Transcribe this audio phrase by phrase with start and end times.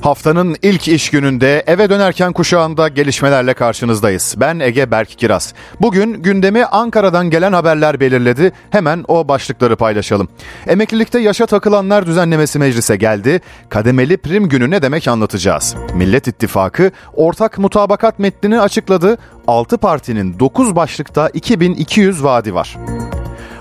[0.00, 4.34] Haftanın ilk iş gününde eve dönerken kuşağında gelişmelerle karşınızdayız.
[4.38, 5.54] Ben Ege Berk Kiraz.
[5.80, 8.52] Bugün gündemi Ankara'dan gelen haberler belirledi.
[8.70, 10.28] Hemen o başlıkları paylaşalım.
[10.66, 13.40] Emeklilikte yaşa takılanlar düzenlemesi meclise geldi.
[13.68, 15.76] Kademeli prim günü ne demek anlatacağız.
[15.94, 19.18] Millet İttifakı ortak mutabakat metnini açıkladı.
[19.46, 22.76] 6 partinin 9 başlıkta 2200 vaadi var.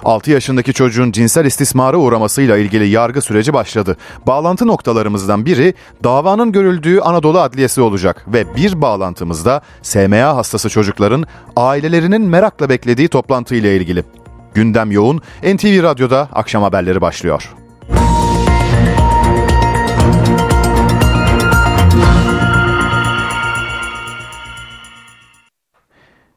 [0.03, 3.97] 6 yaşındaki çocuğun cinsel istismara uğramasıyla ilgili yargı süreci başladı.
[4.27, 5.73] Bağlantı noktalarımızdan biri
[6.03, 11.25] davanın görüldüğü Anadolu Adliyesi olacak ve bir bağlantımızda SMA hastası çocukların
[11.55, 14.03] ailelerinin merakla beklediği toplantı ile ilgili.
[14.53, 15.21] Gündem yoğun.
[15.43, 17.53] NTV Radyo'da akşam haberleri başlıyor.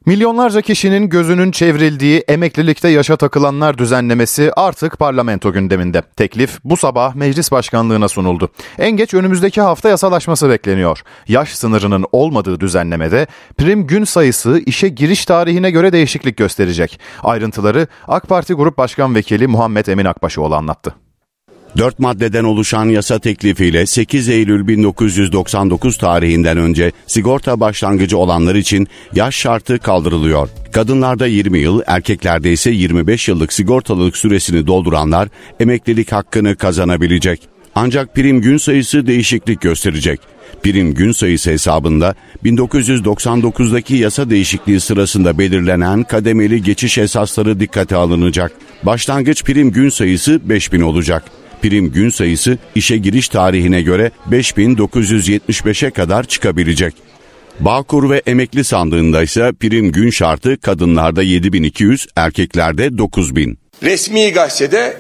[0.07, 6.03] Milyonlarca kişinin gözünün çevrildiği emeklilikte yaşa takılanlar düzenlemesi artık parlamento gündeminde.
[6.03, 8.49] Teklif bu sabah meclis başkanlığına sunuldu.
[8.79, 11.03] En geç önümüzdeki hafta yasalaşması bekleniyor.
[11.29, 13.27] Yaş sınırının olmadığı düzenlemede
[13.59, 17.01] prim gün sayısı işe giriş tarihine göre değişiklik gösterecek.
[17.23, 20.95] Ayrıntıları AK Parti Grup Başkan Vekili Muhammed Emin Akbaşoğlu anlattı.
[21.79, 29.35] 4 maddeden oluşan yasa teklifiyle 8 Eylül 1999 tarihinden önce sigorta başlangıcı olanlar için yaş
[29.35, 30.49] şartı kaldırılıyor.
[30.73, 35.29] Kadınlarda 20 yıl, erkeklerde ise 25 yıllık sigortalılık süresini dolduranlar
[35.60, 37.40] emeklilik hakkını kazanabilecek.
[37.74, 40.21] Ancak prim gün sayısı değişiklik gösterecek.
[40.62, 48.52] Prim gün sayısı hesabında 1999'daki yasa değişikliği sırasında belirlenen kademeli geçiş esasları dikkate alınacak.
[48.82, 56.25] Başlangıç prim gün sayısı 5000 olacak prim gün sayısı işe giriş tarihine göre 5975'e kadar
[56.25, 56.95] çıkabilecek.
[57.61, 63.59] Bağkur ve emekli sandığında ise prim gün şartı kadınlarda 7200, erkeklerde 9000.
[63.83, 64.97] Resmi gazetede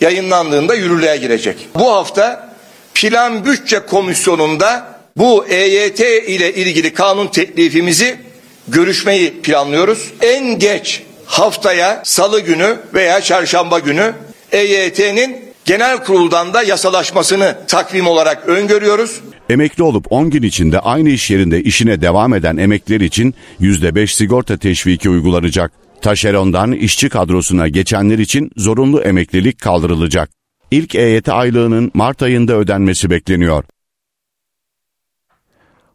[0.00, 1.56] yayınlandığında yürürlüğe girecek.
[1.74, 2.54] Bu hafta
[2.94, 8.16] Plan Bütçe Komisyonu'nda bu EYT ile ilgili kanun teklifimizi
[8.68, 10.12] görüşmeyi planlıyoruz.
[10.20, 14.12] En geç haftaya salı günü veya çarşamba günü
[14.52, 19.20] EYT'nin genel kuruldan da yasalaşmasını takvim olarak öngörüyoruz.
[19.50, 24.56] Emekli olup 10 gün içinde aynı iş yerinde işine devam eden emekliler için %5 sigorta
[24.56, 25.72] teşviki uygulanacak.
[26.02, 30.30] Taşerondan işçi kadrosuna geçenler için zorunlu emeklilik kaldırılacak.
[30.70, 33.64] İlk EYT aylığının Mart ayında ödenmesi bekleniyor.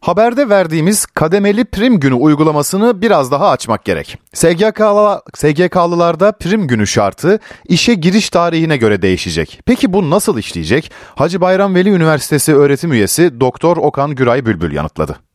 [0.08, 4.18] Haberde verdiğimiz kademeli prim günü uygulamasını biraz daha açmak gerek.
[4.34, 9.60] SGK'lı, SGK'lılarda prim günü şartı işe giriş tarihine göre değişecek.
[9.66, 10.92] Peki bu nasıl işleyecek?
[11.14, 15.27] Hacı Bayram Veli Üniversitesi öğretim üyesi Doktor Okan Güray Bülbül yanıtladı.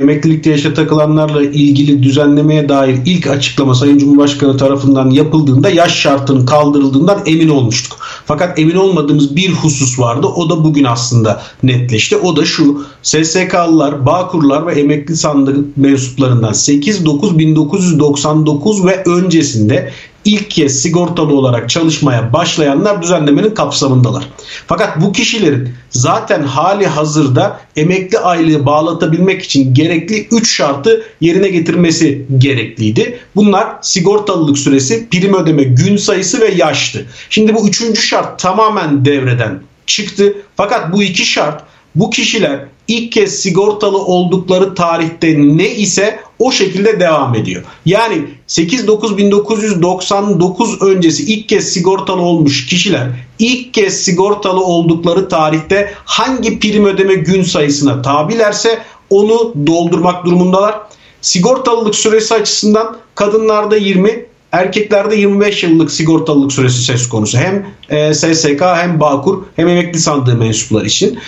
[0.00, 7.22] Emeklilikte yaşa takılanlarla ilgili düzenlemeye dair ilk açıklama Sayın Cumhurbaşkanı tarafından yapıldığında yaş şartının kaldırıldığından
[7.26, 7.98] emin olmuştuk.
[8.26, 10.26] Fakat emin olmadığımız bir husus vardı.
[10.26, 12.16] O da bugün aslında netleşti.
[12.16, 12.84] O da şu.
[13.02, 19.92] SSK'lılar, Bağkurlar ve emekli sandık mensuplarından 8-9-1999 ve öncesinde
[20.26, 24.28] ilk kez sigortalı olarak çalışmaya başlayanlar düzenlemenin kapsamındalar.
[24.66, 32.26] Fakat bu kişilerin zaten hali hazırda emekli aylığı bağlatabilmek için gerekli 3 şartı yerine getirmesi
[32.38, 33.18] gerekliydi.
[33.36, 37.06] Bunlar sigortalılık süresi, prim ödeme gün sayısı ve yaştı.
[37.30, 40.36] Şimdi bu üçüncü şart tamamen devreden çıktı.
[40.56, 41.62] Fakat bu iki şart
[41.94, 47.62] bu kişiler ilk kez sigortalı oldukları tarihte ne ise o şekilde devam ediyor.
[47.86, 53.08] Yani 8-9-1999 öncesi ilk kez sigortalı olmuş kişiler
[53.38, 60.80] ilk kez sigortalı oldukları tarihte hangi prim ödeme gün sayısına tabilerse onu doldurmak durumundalar.
[61.20, 67.38] Sigortalılık süresi açısından kadınlarda 20, erkeklerde 25 yıllık sigortalılık süresi söz konusu.
[67.38, 71.18] Hem e, SSK hem Bağkur hem emekli sandığı mensuplar için.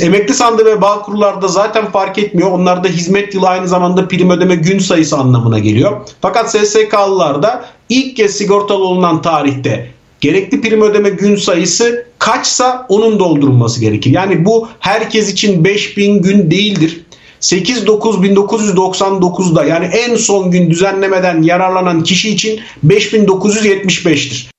[0.00, 2.50] Emekli sandığı ve bağ kurlarda zaten fark etmiyor.
[2.50, 6.00] Onlarda hizmet yılı aynı zamanda prim ödeme gün sayısı anlamına geliyor.
[6.20, 9.90] Fakat SSK'lılarda ilk kez sigortalı olunan tarihte
[10.20, 14.10] gerekli prim ödeme gün sayısı kaçsa onun doldurulması gerekir.
[14.10, 17.00] Yani bu herkes için 5000 gün değildir.
[17.42, 24.52] 8-9-1999'da yani en son gün düzenlemeden yararlanan kişi için 5975'tir.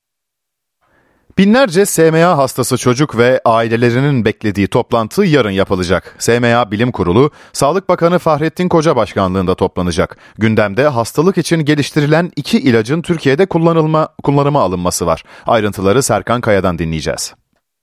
[1.37, 6.15] Binlerce SMA hastası çocuk ve ailelerinin beklediği toplantı yarın yapılacak.
[6.19, 10.17] SMA Bilim Kurulu, Sağlık Bakanı Fahrettin Koca başkanlığında toplanacak.
[10.37, 15.23] Gündemde hastalık için geliştirilen iki ilacın Türkiye'de kullanılma kullanıma alınması var.
[15.45, 17.33] Ayrıntıları Serkan Kaya'dan dinleyeceğiz.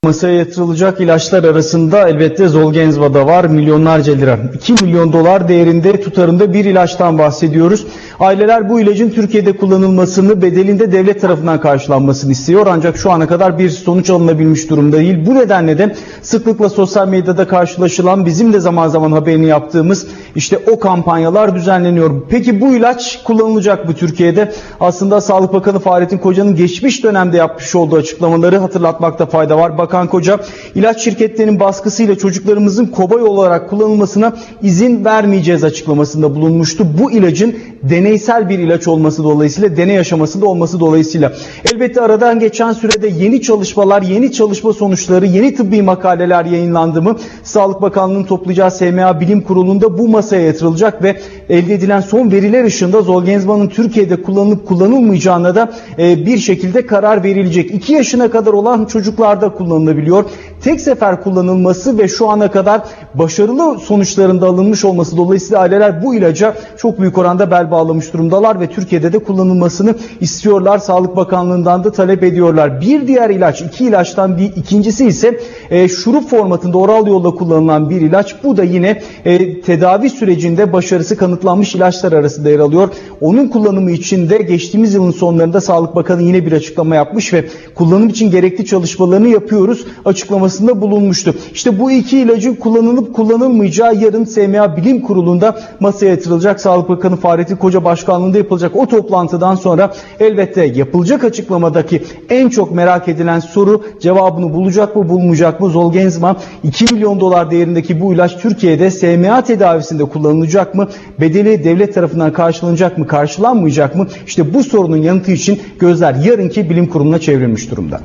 [0.05, 3.45] Masaya yatırılacak ilaçlar arasında elbette Zolgensma da var.
[3.45, 4.39] Milyonlarca lira.
[4.53, 7.85] 2 milyon dolar değerinde tutarında bir ilaçtan bahsediyoruz.
[8.19, 12.67] Aileler bu ilacın Türkiye'de kullanılmasını bedelinde devlet tarafından karşılanmasını istiyor.
[12.69, 15.25] Ancak şu ana kadar bir sonuç alınabilmiş durumda değil.
[15.25, 20.79] Bu nedenle de sıklıkla sosyal medyada karşılaşılan bizim de zaman zaman haberini yaptığımız işte o
[20.79, 22.21] kampanyalar düzenleniyor.
[22.29, 24.51] Peki bu ilaç kullanılacak mı Türkiye'de?
[24.79, 29.77] Aslında Sağlık Bakanı Fahrettin Koca'nın geçmiş dönemde yapmış olduğu açıklamaları hatırlatmakta fayda var.
[29.91, 30.39] Bakan Koca
[30.75, 34.33] ilaç şirketlerinin baskısıyla çocuklarımızın kobay olarak kullanılmasına
[34.63, 36.87] izin vermeyeceğiz açıklamasında bulunmuştu.
[36.99, 41.33] Bu ilacın deneysel bir ilaç olması dolayısıyla deney aşamasında olması dolayısıyla
[41.73, 47.17] elbette aradan geçen sürede yeni çalışmalar, yeni çalışma sonuçları, yeni tıbbi makaleler yayınlandı mı?
[47.43, 51.17] Sağlık Bakanlığı'nın toplayacağı SMA Bilim Kurulu'nda bu masaya yatırılacak ve
[51.49, 57.71] elde edilen son veriler ışığında Zolgensma'nın Türkiye'de kullanılıp kullanılmayacağına da e, bir şekilde karar verilecek.
[57.71, 59.49] 2 yaşına kadar olan çocuklarda
[59.81, 60.25] kullanılabiliyor.
[60.63, 62.81] Tek sefer kullanılması ve şu ana kadar
[63.13, 68.67] başarılı sonuçlarında alınmış olması dolayısıyla aileler bu ilaca çok büyük oranda bel bağlamış durumdalar ve
[68.67, 70.77] Türkiye'de de kullanılmasını istiyorlar.
[70.77, 72.81] Sağlık Bakanlığı'ndan da talep ediyorlar.
[72.81, 75.39] Bir diğer ilaç, iki ilaçtan bir ikincisi ise
[75.69, 78.35] e, şurup formatında oral yolla kullanılan bir ilaç.
[78.43, 82.89] Bu da yine e, tedavi sürecinde başarısı kanıtlanmış ilaçlar arasında yer alıyor.
[83.21, 87.45] Onun kullanımı için de geçtiğimiz yılın sonlarında Sağlık Bakanı yine bir açıklama yapmış ve
[87.75, 89.70] kullanım için gerekli çalışmalarını yapıyoruz
[90.05, 91.35] açıklamasında bulunmuştu.
[91.53, 96.61] İşte bu iki ilacın kullanılıp kullanılmayacağı yarın SMA Bilim Kurulu'nda masaya yatırılacak.
[96.61, 103.07] Sağlık Bakanı Fahrettin Koca Başkanlığı'nda yapılacak o toplantıdan sonra elbette yapılacak açıklamadaki en çok merak
[103.07, 105.69] edilen soru cevabını bulacak mı bulmayacak mı?
[105.69, 110.87] Zolgensma 2 milyon dolar değerindeki bu ilaç Türkiye'de SMA tedavisinde kullanılacak mı?
[111.19, 113.07] Bedeli devlet tarafından karşılanacak mı?
[113.07, 114.07] Karşılanmayacak mı?
[114.27, 118.01] İşte bu sorunun yanıtı için gözler yarınki bilim kuruluna çevrilmiş durumda.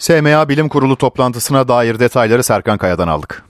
[0.00, 3.44] SMA Bilim Kurulu toplantısına dair detayları Serkan Kaya'dan aldık.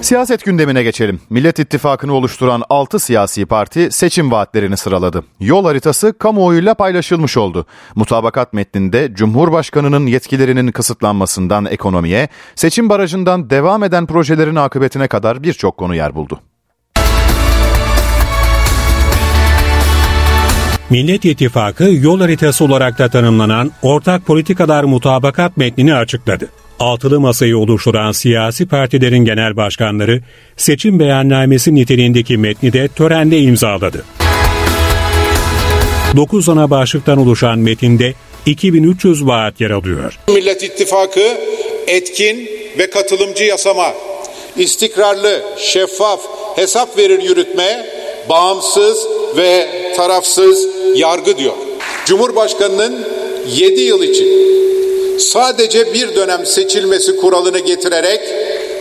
[0.00, 1.20] Siyaset gündemine geçelim.
[1.30, 5.24] Millet İttifakı'nı oluşturan 6 siyasi parti seçim vaatlerini sıraladı.
[5.40, 7.66] Yol haritası kamuoyuyla paylaşılmış oldu.
[7.94, 15.94] Mutabakat metninde Cumhurbaşkanı'nın yetkilerinin kısıtlanmasından ekonomiye, seçim barajından devam eden projelerin akıbetine kadar birçok konu
[15.94, 16.40] yer buldu.
[20.90, 26.48] Millet İttifakı yol haritası olarak da tanımlanan ortak politikalar mutabakat metnini açıkladı.
[26.80, 30.20] Altılı masayı oluşturan siyasi partilerin genel başkanları
[30.56, 34.04] seçim beyannamesi niteliğindeki metni de törende imzaladı.
[36.16, 38.14] 9 ana başlıktan oluşan metinde
[38.46, 40.18] 2300 vaat yer alıyor.
[40.28, 41.38] Millet İttifakı
[41.86, 42.48] etkin
[42.78, 43.94] ve katılımcı yasama,
[44.56, 46.20] istikrarlı, şeffaf,
[46.56, 47.86] hesap verir yürütme,
[48.28, 49.06] bağımsız
[49.36, 51.54] ve tarafsız yargı diyor.
[52.06, 53.06] Cumhurbaşkanının
[53.48, 54.28] 7 yıl için
[55.18, 58.20] sadece bir dönem seçilmesi kuralını getirerek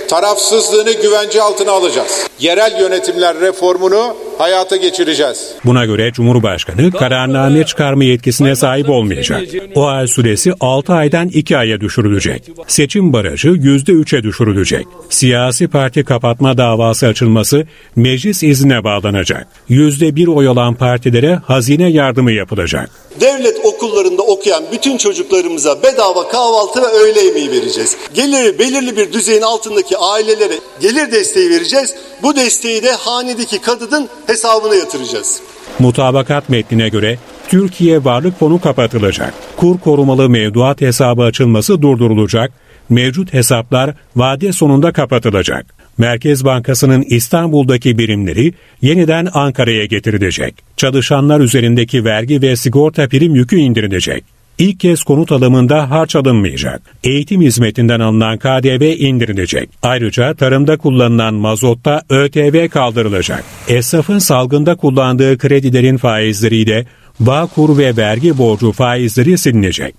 [0.08, 2.26] tarafsızlığını güvence altına alacağız.
[2.40, 5.52] Yerel yönetimler reformunu hayata geçireceğiz.
[5.66, 9.42] Buna göre Cumhurbaşkanı kararname çıkarma yetkisine sahip olmayacak.
[9.76, 12.50] O ay süresi 6 aydan 2 aya düşürülecek.
[12.68, 14.88] Seçim barajı %3'e düşürülecek.
[15.10, 19.48] Siyasi parti kapatma davası açılması meclis iznine bağlanacak.
[19.70, 22.90] %1 oy alan partilere hazine yardımı yapılacak.
[23.22, 27.98] Devlet okullarında okuyan bütün çocuklarımıza bedava kahvaltı ve öğle yemeği vereceğiz.
[28.14, 31.96] Geliri belirli bir düzeyin altındaki ailelere gelir desteği vereceğiz.
[32.24, 35.42] Bu desteği de hanedeki kadının hesabına yatıracağız.
[35.80, 37.18] Mutabakat metnine göre
[37.48, 39.34] Türkiye varlık fonu kapatılacak.
[39.58, 42.52] Kur korumalı mevduat hesabı açılması durdurulacak.
[42.90, 45.66] Mevcut hesaplar vade sonunda kapatılacak.
[45.98, 50.56] Merkez Bankası'nın İstanbul'daki birimleri yeniden Ankara'ya getirilecek.
[50.78, 54.39] Çalışanlar üzerindeki vergi ve sigorta prim yükü indirilecek.
[54.60, 56.82] İlk kez konut alımında harç alınmayacak.
[57.04, 59.70] Eğitim hizmetinden alınan KDV indirilecek.
[59.84, 63.44] Ayrıca tarımda kullanılan mazotta ÖTV kaldırılacak.
[63.68, 66.86] Esnafın salgında kullandığı kredilerin faizleri de
[67.20, 69.96] Bağkur ve vergi borcu faizleri silinecek.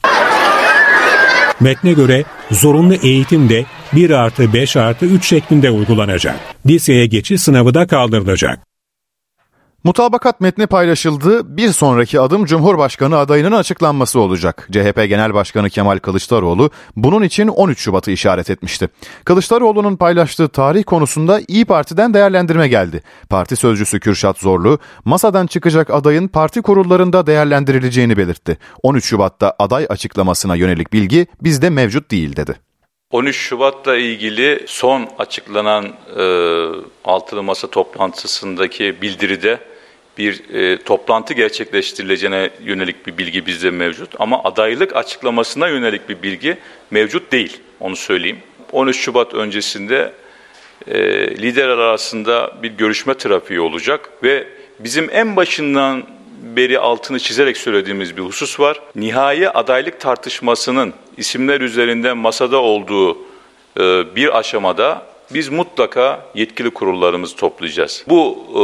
[1.60, 6.36] Metne göre zorunlu eğitim de 1 artı 5 artı 3 şeklinde uygulanacak.
[6.66, 8.69] Liseye geçiş sınavı da kaldırılacak.
[9.84, 11.56] Mutabakat metni paylaşıldı.
[11.56, 14.68] Bir sonraki adım Cumhurbaşkanı adayının açıklanması olacak.
[14.72, 18.88] CHP Genel Başkanı Kemal Kılıçdaroğlu bunun için 13 Şubat'ı işaret etmişti.
[19.24, 23.02] Kılıçdaroğlu'nun paylaştığı tarih konusunda İyi Parti'den değerlendirme geldi.
[23.30, 28.58] Parti sözcüsü Kürşat Zorlu, masadan çıkacak adayın parti kurullarında değerlendirileceğini belirtti.
[28.82, 32.69] 13 Şubat'ta aday açıklamasına yönelik bilgi bizde mevcut değil dedi.
[33.10, 35.84] 13 Şubat'la ilgili son açıklanan
[36.18, 36.24] e,
[37.04, 39.58] altılı masa toplantısındaki bildiride
[40.18, 44.10] bir e, toplantı gerçekleştirileceğine yönelik bir bilgi bizde mevcut.
[44.18, 46.58] Ama adaylık açıklamasına yönelik bir bilgi
[46.90, 48.38] mevcut değil, onu söyleyeyim.
[48.72, 50.12] 13 Şubat öncesinde
[50.86, 51.00] e,
[51.30, 54.46] liderler arasında bir görüşme trafiği olacak ve
[54.78, 56.06] bizim en başından
[56.42, 58.80] beri altını çizerek söylediğimiz bir husus var.
[58.96, 63.18] Nihai adaylık tartışmasının isimler üzerinde masada olduğu
[63.78, 68.04] e, bir aşamada biz mutlaka yetkili kurullarımızı toplayacağız.
[68.08, 68.62] Bu e,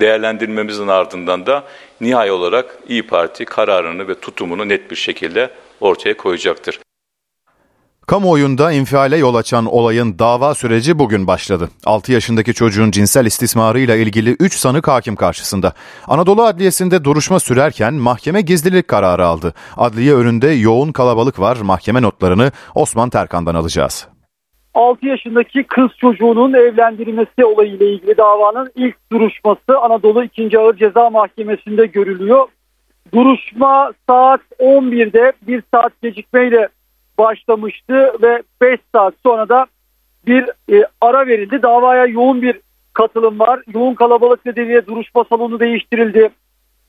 [0.00, 1.64] değerlendirmemizin ardından da
[2.00, 5.50] nihai olarak İyi Parti kararını ve tutumunu net bir şekilde
[5.80, 6.78] ortaya koyacaktır.
[8.06, 11.68] Kamuoyunda infiale yol açan olayın dava süreci bugün başladı.
[11.86, 15.72] 6 yaşındaki çocuğun cinsel istismarıyla ilgili 3 sanık hakim karşısında.
[16.08, 19.54] Anadolu Adliyesi'nde duruşma sürerken mahkeme gizlilik kararı aldı.
[19.76, 21.58] Adliye önünde yoğun kalabalık var.
[21.62, 24.08] Mahkeme notlarını Osman Terkan'dan alacağız.
[24.74, 30.58] 6 yaşındaki kız çocuğunun evlendirilmesi olayıyla ilgili davanın ilk duruşması Anadolu 2.
[30.58, 32.48] Ağır Ceza Mahkemesi'nde görülüyor.
[33.14, 36.68] Duruşma saat 11'de bir saat gecikmeyle
[37.18, 39.66] başlamıştı ve 5 saat sonra da
[40.26, 41.62] bir e, ara verildi.
[41.62, 42.60] Davaya yoğun bir
[42.92, 43.60] katılım var.
[43.74, 46.30] Yoğun kalabalık nedeniyle duruşma salonu değiştirildi.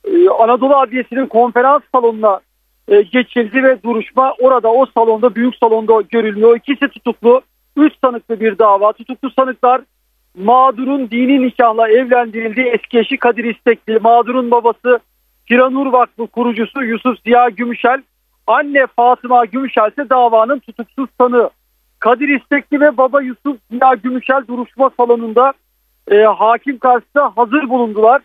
[0.06, 2.40] E, Anadolu Adliyesi'nin konferans salonuna
[2.88, 6.58] e, geçildi ve duruşma orada o salonda büyük salonda görülüyor.
[6.58, 7.42] İkisi tutuklu.
[7.78, 8.94] Üç sanıklı bir dava.
[8.94, 9.82] Tutuklu sanıklar
[10.38, 15.00] mağdurun dini nikahla evlendirildiği eski eşi Kadir İstekli, mağdurun babası
[15.48, 18.02] Kiranur Vakfı kurucusu Yusuf Ziya Gümüşel,
[18.48, 21.50] anne Fatıma Gümüşel ise davanın tutuksuz sanığı.
[22.00, 25.54] Kadir İstekli ve baba Yusuf Ziya Gümüşel duruşma salonunda
[26.12, 28.22] e, hakim karşısında hazır bulundular.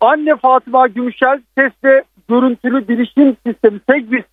[0.00, 4.24] Anne Fatıma Gümüşel ses ve görüntülü bilişim sistemi bir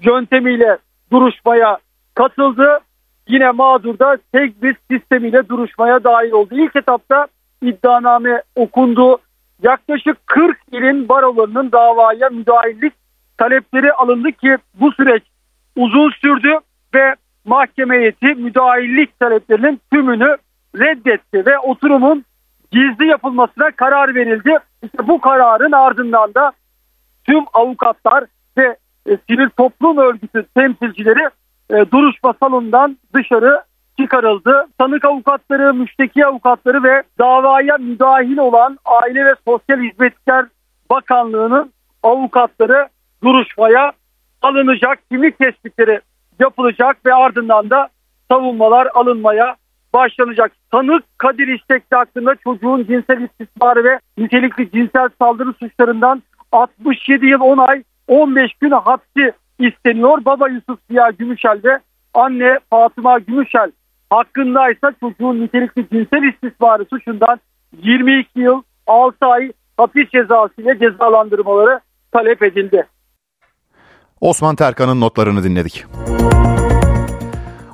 [0.00, 0.78] yöntemiyle
[1.12, 1.78] duruşmaya
[2.14, 2.80] katıldı
[3.28, 6.54] yine mağdurda tek bir sistemiyle duruşmaya dahil oldu.
[6.54, 7.26] İlk etapta
[7.62, 9.18] iddianame okundu.
[9.62, 12.92] Yaklaşık 40 ilin barolarının davaya müdahillik
[13.38, 15.22] talepleri alındı ki bu süreç
[15.76, 16.58] uzun sürdü
[16.94, 17.14] ve
[17.44, 20.36] mahkeme heyeti müdahillik taleplerinin tümünü
[20.76, 22.24] reddetti ve oturumun
[22.70, 24.58] gizli yapılmasına karar verildi.
[24.82, 26.52] İşte bu kararın ardından da
[27.24, 28.24] tüm avukatlar
[28.58, 28.76] ve
[29.06, 31.28] e, sivil toplum örgütü temsilcileri
[31.70, 33.62] e, duruşma salonundan dışarı
[34.00, 34.66] çıkarıldı.
[34.80, 40.46] Sanık avukatları, müşteki avukatları ve davaya müdahil olan Aile ve Sosyal Hizmetler
[40.90, 42.88] Bakanlığı'nın avukatları
[43.24, 43.92] duruşmaya
[44.42, 44.98] alınacak.
[45.10, 46.00] Kimlik tespitleri
[46.38, 47.88] yapılacak ve ardından da
[48.30, 49.56] savunmalar alınmaya
[49.94, 50.52] başlanacak.
[50.70, 56.22] Sanık Kadir İstekli hakkında çocuğun cinsel istismarı ve nitelikli cinsel saldırı suçlarından
[56.52, 60.24] 67 yıl 10 ay 15 gün hapsi isteniyor.
[60.24, 61.78] Baba Yusuf Ziya Gümüşel ve
[62.14, 63.70] anne Fatıma Gümüşel
[64.10, 67.40] hakkında ise çocuğun nitelikli cinsel istismarı suçundan
[67.82, 71.80] 22 yıl 6 ay hapis cezası ile cezalandırmaları
[72.12, 72.86] talep edildi.
[74.20, 75.84] Osman Terkan'ın notlarını dinledik.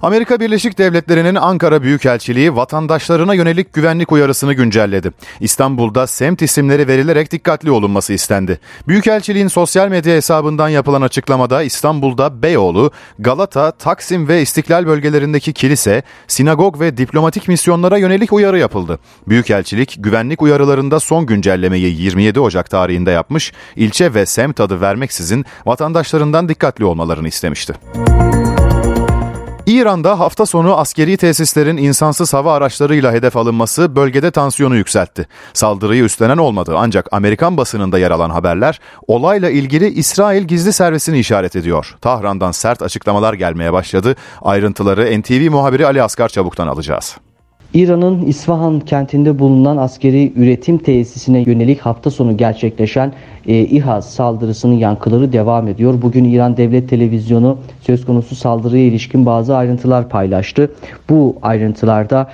[0.04, 5.11] Amerika Birleşik Devletleri'nin Ankara Büyükelçiliği vatandaşlarına yönelik güvenlik uyarısını güncelledi.
[5.40, 8.61] İstanbul'da semt isimleri verilerek dikkatli olunması istendi.
[8.88, 16.80] Büyükelçiliğin sosyal medya hesabından yapılan açıklamada İstanbul'da Beyoğlu, Galata, Taksim ve İstiklal bölgelerindeki kilise, sinagog
[16.80, 18.99] ve diplomatik misyonlara yönelik uyarı yapıldı.
[19.28, 26.49] Büyükelçilik güvenlik uyarılarında son güncellemeyi 27 Ocak tarihinde yapmış, ilçe ve semt adı vermeksizin vatandaşlarından
[26.49, 27.75] dikkatli olmalarını istemişti.
[29.66, 35.26] İran'da hafta sonu askeri tesislerin insansız hava araçlarıyla hedef alınması bölgede tansiyonu yükseltti.
[35.52, 41.56] Saldırıyı üstlenen olmadı ancak Amerikan basınında yer alan haberler olayla ilgili İsrail gizli servisini işaret
[41.56, 41.97] ediyor.
[42.00, 44.16] Tahran'dan sert açıklamalar gelmeye başladı.
[44.42, 47.16] Ayrıntıları NTV muhabiri Ali Asgar Çabuk'tan alacağız.
[47.75, 53.12] İran'ın İsfahan kentinde bulunan askeri üretim tesisine yönelik hafta sonu gerçekleşen
[53.47, 56.02] e, İHA saldırısının yankıları devam ediyor.
[56.02, 60.71] Bugün İran Devlet Televizyonu söz konusu saldırıya ilişkin bazı ayrıntılar paylaştı.
[61.11, 62.31] Bu ayrıntılarda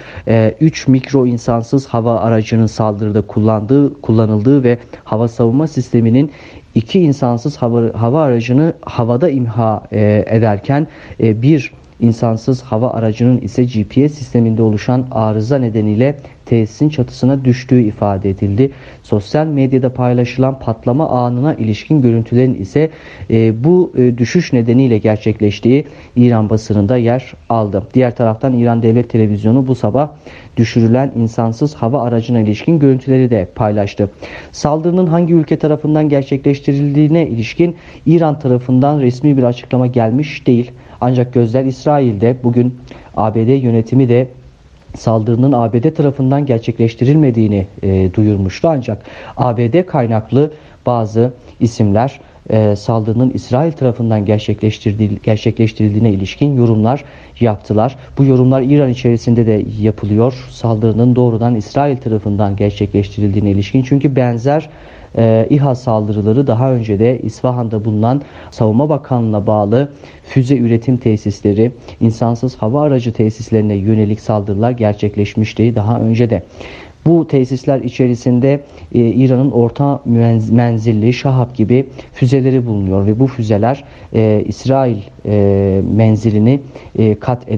[0.60, 6.30] 3 e, mikro insansız hava aracının saldırıda kullandığı, kullanıldığı ve hava savunma sisteminin
[6.74, 10.86] iki insansız hava, hava aracını havada imha e, ederken
[11.20, 16.16] e, bir insansız hava aracının ise GPS sisteminde oluşan arıza nedeniyle
[16.50, 18.70] tesisin çatısına düştüğü ifade edildi.
[19.02, 22.90] Sosyal medyada paylaşılan patlama anına ilişkin görüntülerin ise
[23.30, 25.84] e, bu e, düşüş nedeniyle gerçekleştiği
[26.16, 27.86] İran basınında yer aldı.
[27.94, 30.08] Diğer taraftan İran Devlet Televizyonu bu sabah
[30.56, 34.10] düşürülen insansız hava aracına ilişkin görüntüleri de paylaştı.
[34.52, 37.76] Saldırının hangi ülke tarafından gerçekleştirildiğine ilişkin
[38.06, 40.70] İran tarafından resmi bir açıklama gelmiş değil.
[41.00, 42.78] Ancak gözler İsrail'de bugün
[43.16, 44.28] ABD yönetimi de
[44.96, 48.68] saldırının ABD tarafından gerçekleştirilmediğini e, duyurmuştu.
[48.68, 49.02] Ancak
[49.36, 50.52] ABD kaynaklı
[50.86, 54.24] bazı isimler e, saldırının İsrail tarafından
[55.24, 57.04] gerçekleştirildiğine ilişkin yorumlar
[57.40, 57.96] yaptılar.
[58.18, 60.46] Bu yorumlar İran içerisinde de yapılıyor.
[60.50, 63.82] Saldırının doğrudan İsrail tarafından gerçekleştirildiğine ilişkin.
[63.82, 64.70] Çünkü benzer
[65.18, 69.92] e, İHA saldırıları daha önce de İsfahan'da bulunan Savunma Bakanlığı'na bağlı
[70.24, 76.42] füze üretim tesisleri, insansız hava aracı tesislerine yönelik saldırılar gerçekleşmişti daha önce de.
[77.06, 78.60] Bu tesisler içerisinde
[78.94, 80.00] e, İran'ın orta
[80.50, 86.60] menzilli Şahap gibi füzeleri bulunuyor ve bu füzeler e, İsrail e, menzilini
[86.98, 87.48] e, kat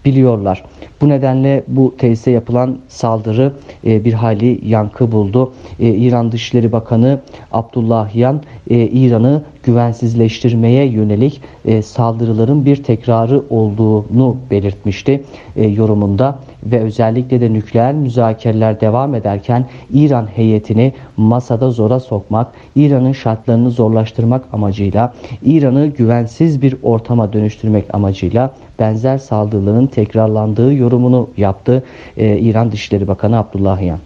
[0.00, 0.64] edebiliyorlar.
[1.00, 3.52] Bu nedenle bu tesise yapılan saldırı
[3.86, 5.52] e, bir hali yankı buldu.
[5.80, 7.20] E, İran Dışişleri Bakanı
[7.52, 15.22] Abdullahyan e, İran'ı güvensizleştirmeye yönelik e, saldırıların bir tekrarı olduğunu belirtmişti
[15.56, 23.12] e, yorumunda ve özellikle de nükleer müzakereler devam ederken İran heyetini masada zora sokmak, İran'ın
[23.12, 25.14] şartlarını zorlaştırmak amacıyla,
[25.44, 31.84] İran'ı güvensiz bir ortama dönüştürmek amacıyla benzer saldırıların tekrarlandığı yorumunu yaptı
[32.16, 33.98] e, İran Dışişleri Bakanı Abdullahyan.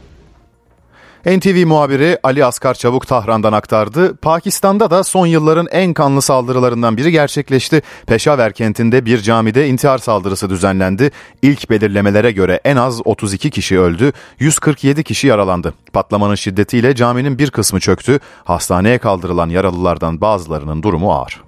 [1.26, 4.16] NTV muhabiri Ali Asgar Çavuk Tahran'dan aktardı.
[4.16, 7.82] Pakistan'da da son yılların en kanlı saldırılarından biri gerçekleşti.
[8.06, 11.10] Peşaver kentinde bir camide intihar saldırısı düzenlendi.
[11.42, 15.74] İlk belirlemelere göre en az 32 kişi öldü, 147 kişi yaralandı.
[15.92, 18.20] Patlamanın şiddetiyle caminin bir kısmı çöktü.
[18.44, 21.42] Hastaneye kaldırılan yaralılardan bazılarının durumu ağır.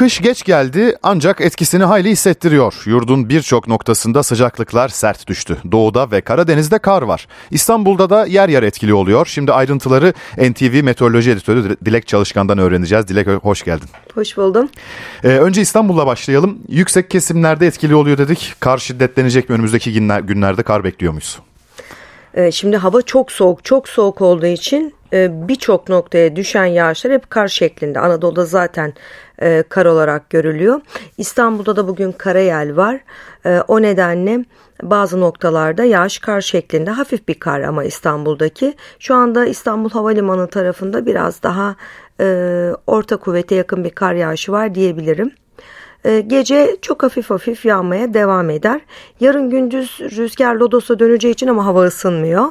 [0.00, 2.82] Kış geç geldi ancak etkisini hayli hissettiriyor.
[2.86, 5.56] Yurdun birçok noktasında sıcaklıklar sert düştü.
[5.72, 7.26] Doğuda ve Karadeniz'de kar var.
[7.50, 9.26] İstanbul'da da yer yer etkili oluyor.
[9.26, 13.08] Şimdi ayrıntıları NTV Meteoroloji Editörü Dilek Çalışkan'dan öğreneceğiz.
[13.08, 13.88] Dilek hoş geldin.
[14.14, 14.68] Hoş buldum.
[15.24, 16.58] Ee, önce İstanbul'la başlayalım.
[16.68, 18.54] Yüksek kesimlerde etkili oluyor dedik.
[18.60, 19.54] Kar şiddetlenecek mi?
[19.54, 21.38] Önümüzdeki günler, günlerde kar bekliyor muyuz?
[22.34, 27.30] Ee, şimdi hava çok soğuk, çok soğuk olduğu için e, birçok noktaya düşen yağışlar hep
[27.30, 28.00] kar şeklinde.
[28.00, 28.94] Anadolu'da zaten
[29.42, 30.80] e, kar olarak görülüyor.
[31.18, 33.00] İstanbul'da da bugün karayel var.
[33.46, 34.44] E, o nedenle
[34.82, 38.74] bazı noktalarda yağış kar şeklinde hafif bir kar ama İstanbul'daki.
[38.98, 41.76] Şu anda İstanbul Havalimanı tarafında biraz daha
[42.86, 45.32] orta kuvvete yakın bir kar yağışı var diyebilirim.
[46.26, 48.80] Gece çok hafif hafif yağmaya devam eder.
[49.20, 52.44] Yarın gündüz rüzgar lodosa döneceği için ama hava ısınmıyor.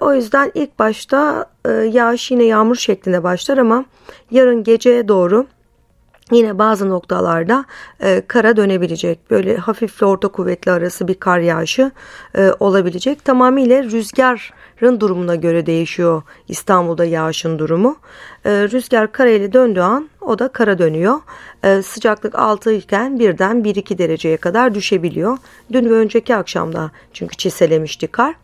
[0.00, 3.84] O yüzden ilk başta e, yağış yine yağmur şeklinde başlar ama
[4.30, 5.46] yarın geceye doğru
[6.32, 7.64] Yine bazı noktalarda
[8.00, 9.30] e, kara dönebilecek.
[9.30, 11.90] Böyle hafifle orta kuvvetli arası bir kar yağışı
[12.34, 13.24] e, olabilecek.
[13.24, 17.96] Tamamıyla rüzgarın durumuna göre değişiyor İstanbul'da yağışın durumu.
[18.44, 21.18] E, rüzgar karayla döndüğü an o da kara dönüyor.
[21.64, 25.38] E, sıcaklık 6 iken birden 1-2 dereceye kadar düşebiliyor.
[25.72, 28.34] Dün ve önceki akşamda çünkü çiselemişti kar.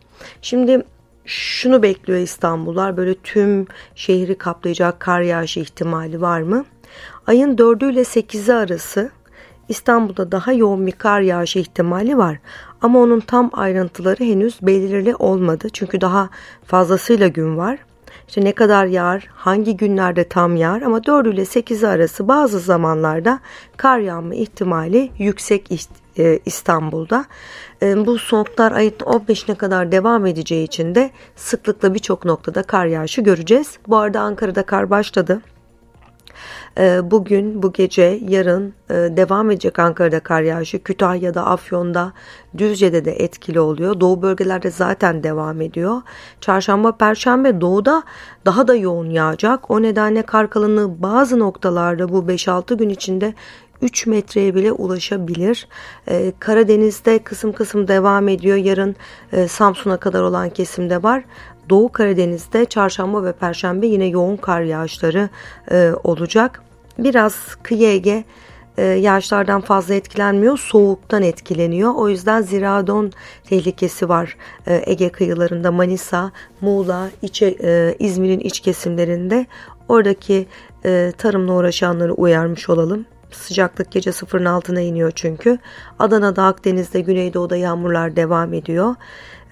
[0.41, 0.83] Şimdi
[1.25, 6.65] şunu bekliyor İstanbullular böyle tüm şehri kaplayacak kar yağışı ihtimali var mı?
[7.27, 9.11] Ayın 4'ü ile 8'i arası
[9.69, 12.39] İstanbul'da daha yoğun bir kar yağışı ihtimali var.
[12.81, 15.67] Ama onun tam ayrıntıları henüz belirli olmadı.
[15.73, 16.29] Çünkü daha
[16.65, 17.79] fazlasıyla gün var.
[18.27, 23.39] İşte ne kadar yağar, hangi günlerde tam yağar ama 4 ile 8 arası bazı zamanlarda
[23.77, 27.25] kar yağma ihtimali yüksek e, İstanbul'da.
[27.81, 33.21] E, bu soğuklar ayın 15'ine kadar devam edeceği için de sıklıkla birçok noktada kar yağışı
[33.21, 33.77] göreceğiz.
[33.87, 35.41] Bu arada Ankara'da kar başladı.
[36.77, 40.83] Ee, bugün, bu gece, yarın e, devam edecek Ankara'da kar yağışı.
[40.83, 42.13] Kütahya'da, Afyon'da,
[42.57, 43.99] Düzce'de de etkili oluyor.
[43.99, 46.01] Doğu bölgelerde zaten devam ediyor.
[46.41, 48.03] Çarşamba, Perşembe doğuda
[48.45, 49.71] daha da yoğun yağacak.
[49.71, 53.33] O nedenle kar kalınlığı bazı noktalarda bu 5-6 gün içinde
[53.81, 55.67] 3 metreye bile ulaşabilir.
[56.07, 58.57] Ee, Karadeniz'de kısım kısım devam ediyor.
[58.57, 58.95] Yarın
[59.33, 61.23] e, Samsun'a kadar olan kesimde var.
[61.69, 65.29] Doğu Karadeniz'de çarşamba ve perşembe yine yoğun kar yağışları
[65.71, 66.64] e, olacak.
[66.99, 68.23] Biraz kıyı Ege
[68.77, 71.93] e, yağışlardan fazla etkilenmiyor, soğuktan etkileniyor.
[71.95, 73.11] O yüzden ziradon
[73.43, 76.31] tehlikesi var e, Ege kıyılarında, Manisa,
[76.61, 79.45] Muğla, içe, e, İzmir'in iç kesimlerinde.
[79.89, 80.47] Oradaki
[80.85, 83.05] e, tarımla uğraşanları uyarmış olalım.
[83.31, 85.57] Sıcaklık gece sıfırın altına iniyor çünkü.
[85.99, 88.95] Adana'da, Akdeniz'de, Güneydoğu'da yağmurlar devam ediyor.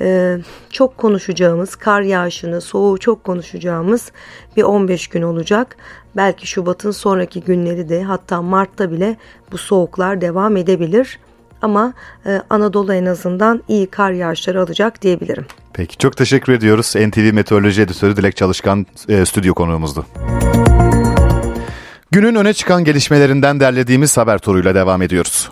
[0.01, 0.37] Ee,
[0.69, 4.11] çok konuşacağımız, kar yağışını, soğuğu çok konuşacağımız
[4.57, 5.77] bir 15 gün olacak.
[6.15, 9.17] Belki Şubat'ın sonraki günleri de hatta Mart'ta bile
[9.51, 11.19] bu soğuklar devam edebilir.
[11.61, 11.93] Ama
[12.25, 15.45] e, Anadolu en azından iyi kar yağışları alacak diyebilirim.
[15.73, 16.93] Peki çok teşekkür ediyoruz.
[16.95, 20.05] NTV Meteoroloji Editörü Dilek Çalışkan e, stüdyo konuğumuzdu.
[22.11, 25.49] Günün öne çıkan gelişmelerinden derlediğimiz haber turuyla devam ediyoruz.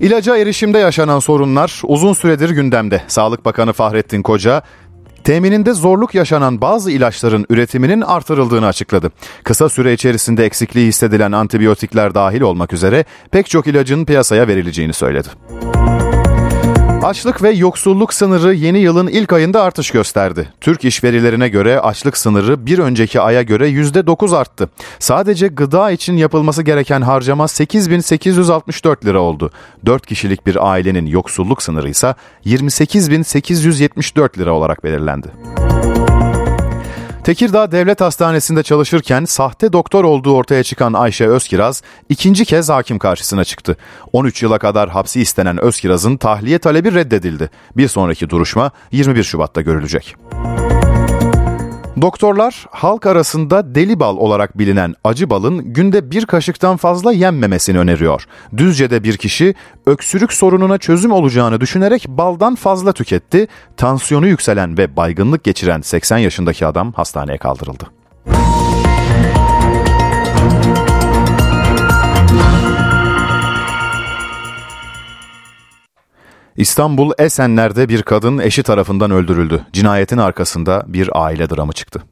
[0.00, 3.02] İlaca erişimde yaşanan sorunlar uzun süredir gündemde.
[3.08, 4.62] Sağlık Bakanı Fahrettin Koca
[5.26, 9.10] temininde zorluk yaşanan bazı ilaçların üretiminin artırıldığını açıkladı.
[9.44, 15.28] Kısa süre içerisinde eksikliği hissedilen antibiyotikler dahil olmak üzere pek çok ilacın piyasaya verileceğini söyledi.
[17.06, 20.48] Açlık ve yoksulluk sınırı yeni yılın ilk ayında artış gösterdi.
[20.60, 24.68] Türk iş verilerine göre açlık sınırı bir önceki aya göre %9 arttı.
[24.98, 29.50] Sadece gıda için yapılması gereken harcama 8864 lira oldu.
[29.86, 32.14] 4 kişilik bir ailenin yoksulluk sınırı ise
[32.44, 35.28] 28874 lira olarak belirlendi.
[37.26, 43.44] Tekirdağ Devlet Hastanesi'nde çalışırken sahte doktor olduğu ortaya çıkan Ayşe Özkiraz ikinci kez hakim karşısına
[43.44, 43.76] çıktı.
[44.12, 47.50] 13 yıla kadar hapsi istenen Özkiraz'ın tahliye talebi reddedildi.
[47.76, 50.16] Bir sonraki duruşma 21 Şubat'ta görülecek.
[52.00, 58.24] Doktorlar halk arasında deli bal olarak bilinen acı balın günde bir kaşıktan fazla yenmemesini öneriyor.
[58.56, 59.54] Düzce'de bir kişi
[59.86, 63.48] öksürük sorununa çözüm olacağını düşünerek baldan fazla tüketti.
[63.76, 67.95] Tansiyonu yükselen ve baygınlık geçiren 80 yaşındaki adam hastaneye kaldırıldı.
[76.56, 79.66] İstanbul Esenler'de bir kadın eşi tarafından öldürüldü.
[79.72, 82.02] Cinayetin arkasında bir aile dramı çıktı.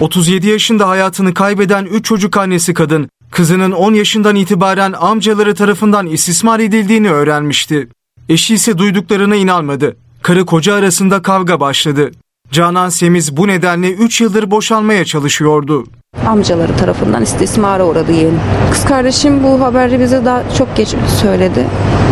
[0.00, 6.60] 37 yaşında hayatını kaybeden 3 çocuk annesi kadın, kızının 10 yaşından itibaren amcaları tarafından istismar
[6.60, 7.88] edildiğini öğrenmişti.
[8.28, 9.96] Eşi ise duyduklarına inanmadı.
[10.22, 12.10] Karı koca arasında kavga başladı.
[12.50, 15.86] Canan Semiz bu nedenle 3 yıldır boşanmaya çalışıyordu.
[16.26, 18.40] Amcaları tarafından istismara uğradı yeğenim.
[18.72, 21.64] Kız kardeşim bu haberi bize daha çok geç söyledi.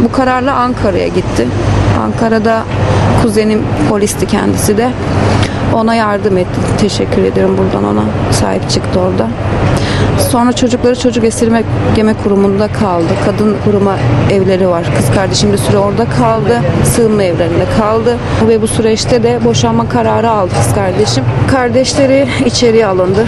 [0.05, 1.49] Bu kararla Ankara'ya gitti.
[2.03, 2.62] Ankara'da
[3.23, 4.91] kuzenim polisti kendisi de.
[5.75, 6.61] Ona yardım etti.
[6.81, 8.03] Teşekkür ederim buradan ona.
[8.31, 9.29] Sahip çıktı orada.
[10.33, 11.62] Sonra çocukları çocuk esirme
[11.97, 13.09] geme kurumunda kaldı.
[13.25, 13.99] Kadın kuruma
[14.31, 14.85] evleri var.
[14.97, 16.61] Kız kardeşim bir süre orada kaldı.
[16.85, 18.18] Sığınma evlerinde kaldı.
[18.49, 21.25] Ve bu süreçte de boşanma kararı aldı kız kardeşim.
[21.51, 23.27] Kardeşleri içeriye alındı.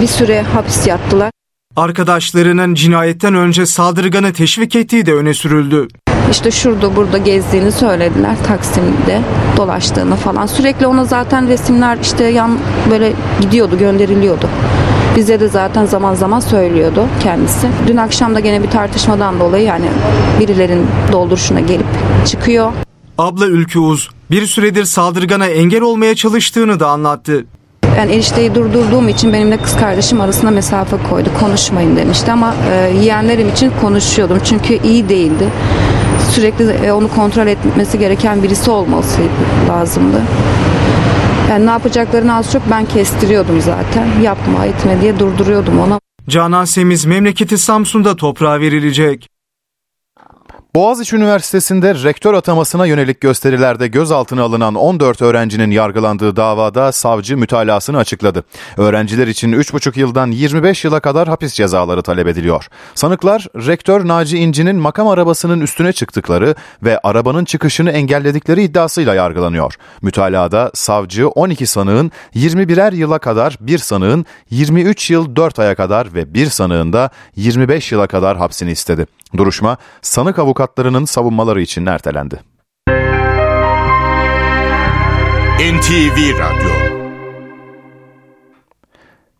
[0.00, 1.30] Bir süre hapis yattılar.
[1.76, 5.88] Arkadaşlarının cinayetten önce saldırganı teşvik ettiği de öne sürüldü.
[6.30, 9.20] İşte şurada burada gezdiğini söylediler Taksim'de
[9.56, 10.46] dolaştığını falan.
[10.46, 12.58] Sürekli ona zaten resimler işte yan
[12.90, 14.48] böyle gidiyordu gönderiliyordu.
[15.18, 17.68] Bize de zaten zaman zaman söylüyordu kendisi.
[17.86, 19.86] Dün akşam da gene bir tartışmadan dolayı yani
[20.40, 21.86] birilerin dolduruşuna gelip
[22.26, 22.72] çıkıyor.
[23.18, 27.44] Abla Ülkü Uz bir süredir saldırgana engel olmaya çalıştığını da anlattı.
[27.96, 31.28] Ben enişteyi durdurduğum için benimle kız kardeşim arasında mesafe koydu.
[31.40, 34.38] Konuşmayın demişti ama e, yeğenlerim için konuşuyordum.
[34.44, 35.48] Çünkü iyi değildi.
[36.30, 39.20] Sürekli e, onu kontrol etmesi gereken birisi olması
[39.68, 40.22] lazımdı.
[41.50, 44.20] Yani ne yapacaklarını az çok ben kestiriyordum zaten.
[44.22, 46.00] Yapma etme diye durduruyordum ona.
[46.28, 49.28] Canan Semiz memleketi Samsun'da toprağa verilecek.
[50.74, 58.44] Boğaziçi Üniversitesi'nde rektör atamasına yönelik gösterilerde gözaltına alınan 14 öğrencinin yargılandığı davada savcı mütalasını açıkladı.
[58.76, 62.68] Öğrenciler için 3,5 yıldan 25 yıla kadar hapis cezaları talep ediliyor.
[62.94, 69.74] Sanıklar rektör Naci İnci'nin makam arabasının üstüne çıktıkları ve arabanın çıkışını engelledikleri iddiasıyla yargılanıyor.
[70.02, 76.34] Mütalada savcı 12 sanığın 21'er yıla kadar, bir sanığın 23 yıl 4 aya kadar ve
[76.34, 79.06] bir sanığın da 25 yıla kadar hapsini istedi.
[79.36, 82.40] Duruşma sanık avukatlarının savunmaları için ertelendi.
[85.60, 86.97] NTV Radyo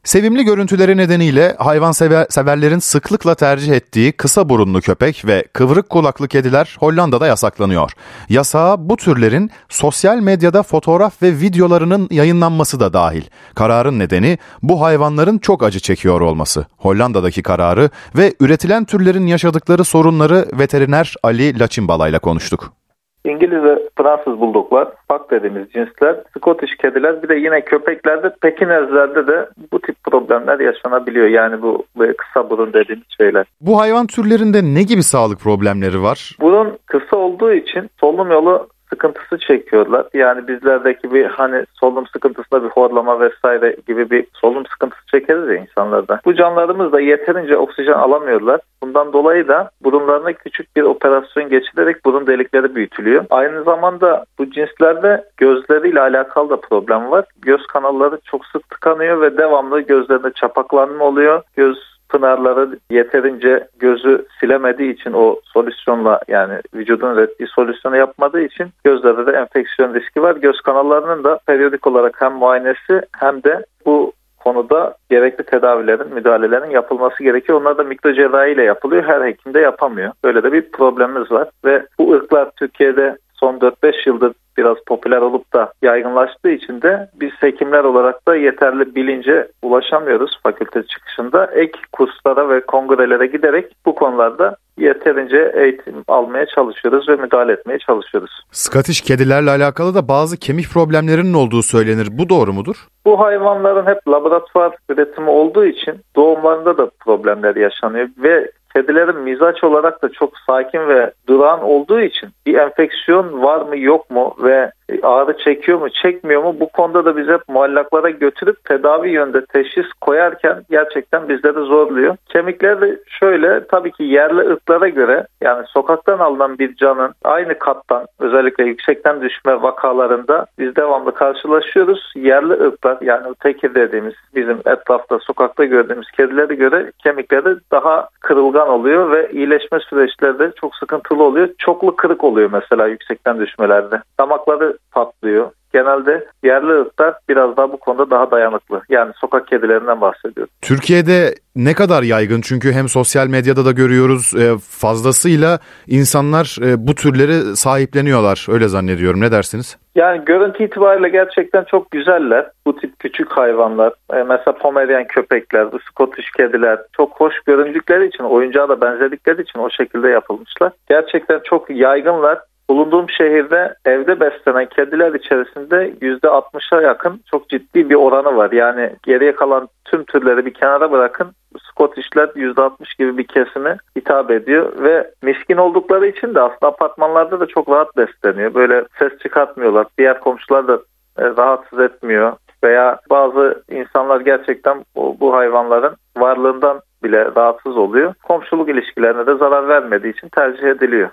[0.08, 7.26] Sevimli görüntüleri nedeniyle hayvanseverlerin sıklıkla tercih ettiği kısa burunlu köpek ve kıvrık kulaklı kediler Hollanda'da
[7.26, 7.92] yasaklanıyor.
[8.28, 13.22] Yasağa bu türlerin sosyal medyada fotoğraf ve videolarının yayınlanması da dahil.
[13.54, 16.66] Kararın nedeni bu hayvanların çok acı çekiyor olması.
[16.76, 22.77] Hollanda'daki kararı ve üretilen türlerin yaşadıkları sorunları veteriner Ali Laçinbala ile konuştuk.
[23.24, 29.48] İngiliz ve Fransız buldoklar, pak dediğimiz cinsler, Scottish kediler bir de yine köpeklerde, Pekinezlerde de
[29.72, 31.26] bu tip problemler yaşanabiliyor.
[31.26, 31.84] Yani bu
[32.16, 33.46] kısa burun dediğimiz şeyler.
[33.60, 36.36] Bu hayvan türlerinde ne gibi sağlık problemleri var?
[36.40, 40.06] Burun kısa olduğu için solunum yolu sıkıntısı çekiyorlar.
[40.14, 45.54] Yani bizlerdeki bir hani solunum sıkıntısında bir horlama vesaire gibi bir solunum sıkıntısı çekeriz ya
[45.54, 46.20] insanlarda.
[46.24, 48.60] Bu canlılarımız da yeterince oksijen alamıyorlar.
[48.82, 53.24] Bundan dolayı da burunlarına küçük bir operasyon geçilerek burun delikleri büyütülüyor.
[53.30, 57.24] Aynı zamanda bu cinslerde gözleriyle alakalı da problem var.
[57.42, 61.42] Göz kanalları çok sık tıkanıyor ve devamlı gözlerinde çapaklanma oluyor.
[61.56, 69.26] Göz pınarları yeterince gözü silemediği için o solüsyonla yani vücudun ürettiği solüsyonu yapmadığı için gözlerde
[69.26, 70.36] de enfeksiyon riski var.
[70.36, 77.22] Göz kanallarının da periyodik olarak hem muayenesi hem de bu konuda gerekli tedavilerin, müdahalelerin yapılması
[77.22, 77.60] gerekiyor.
[77.60, 79.04] Onlar da mikrocerrahi ile yapılıyor.
[79.04, 80.12] Her hekim de yapamıyor.
[80.24, 85.52] Böyle de bir problemimiz var ve bu ırklar Türkiye'de son 4-5 yıldır biraz popüler olup
[85.52, 91.46] da yaygınlaştığı için de biz hekimler olarak da yeterli bilince ulaşamıyoruz fakülte çıkışında.
[91.46, 98.30] Ek kurslara ve kongrelere giderek bu konularda yeterince eğitim almaya çalışıyoruz ve müdahale etmeye çalışıyoruz.
[98.52, 102.08] Scottish kedilerle alakalı da bazı kemik problemlerinin olduğu söylenir.
[102.10, 102.86] Bu doğru mudur?
[103.04, 110.02] Bu hayvanların hep laboratuvar üretimi olduğu için doğumlarında da problemler yaşanıyor ve kedilerin mizaç olarak
[110.02, 115.36] da çok sakin ve durağan olduğu için bir enfeksiyon var mı yok mu ve ağrı
[115.38, 121.28] çekiyor mu çekmiyor mu bu konuda da bize muallaklara götürüp tedavi yönde teşhis koyarken gerçekten
[121.28, 122.16] bizleri zorluyor.
[122.28, 128.06] Kemikler de şöyle tabii ki yerli ırklara göre yani sokaktan alınan bir canın aynı kattan
[128.18, 132.12] özellikle yüksekten düşme vakalarında biz devamlı karşılaşıyoruz.
[132.16, 139.10] Yerli ırklar yani tekir dediğimiz bizim etrafta sokakta gördüğümüz kedilere göre kemikleri daha kırılgan oluyor
[139.10, 141.48] ve iyileşme süreçleri de çok sıkıntılı oluyor.
[141.58, 144.02] Çoklu kırık oluyor mesela yüksekten düşmelerde.
[144.20, 145.50] Damakları patlıyor.
[145.72, 148.82] Genelde yerli ırklar biraz daha bu konuda daha dayanıklı.
[148.88, 150.52] Yani sokak kedilerinden bahsediyorum.
[150.62, 152.40] Türkiye'de ne kadar yaygın?
[152.40, 158.46] Çünkü hem sosyal medyada da görüyoruz e, fazlasıyla insanlar e, bu türleri sahipleniyorlar.
[158.50, 159.20] Öyle zannediyorum.
[159.20, 159.78] Ne dersiniz?
[159.94, 162.50] Yani görüntü itibariyle gerçekten çok güzeller.
[162.66, 163.92] Bu tip küçük hayvanlar.
[164.12, 169.58] E, mesela Pomerian köpekler, bu Scottish kediler çok hoş göründükleri için, oyuncağa da benzedikleri için
[169.58, 170.72] o şekilde yapılmışlar.
[170.88, 172.38] Gerçekten çok yaygınlar.
[172.68, 178.52] Bulunduğum şehirde evde beslenen kediler içerisinde %60'a yakın çok ciddi bir oranı var.
[178.52, 181.32] Yani geriye kalan tüm türleri bir kenara bırakın
[181.70, 187.46] Scottish'ler %60 gibi bir kesimi hitap ediyor ve miskin oldukları için de aslında apartmanlarda da
[187.46, 188.54] çok rahat besleniyor.
[188.54, 189.86] Böyle ses çıkartmıyorlar.
[189.98, 190.74] Diğer komşular da
[191.18, 192.32] e, rahatsız etmiyor
[192.64, 198.14] veya bazı insanlar gerçekten bu, bu hayvanların varlığından bile rahatsız oluyor.
[198.22, 201.08] Komşuluk ilişkilerine de zarar vermediği için tercih ediliyor.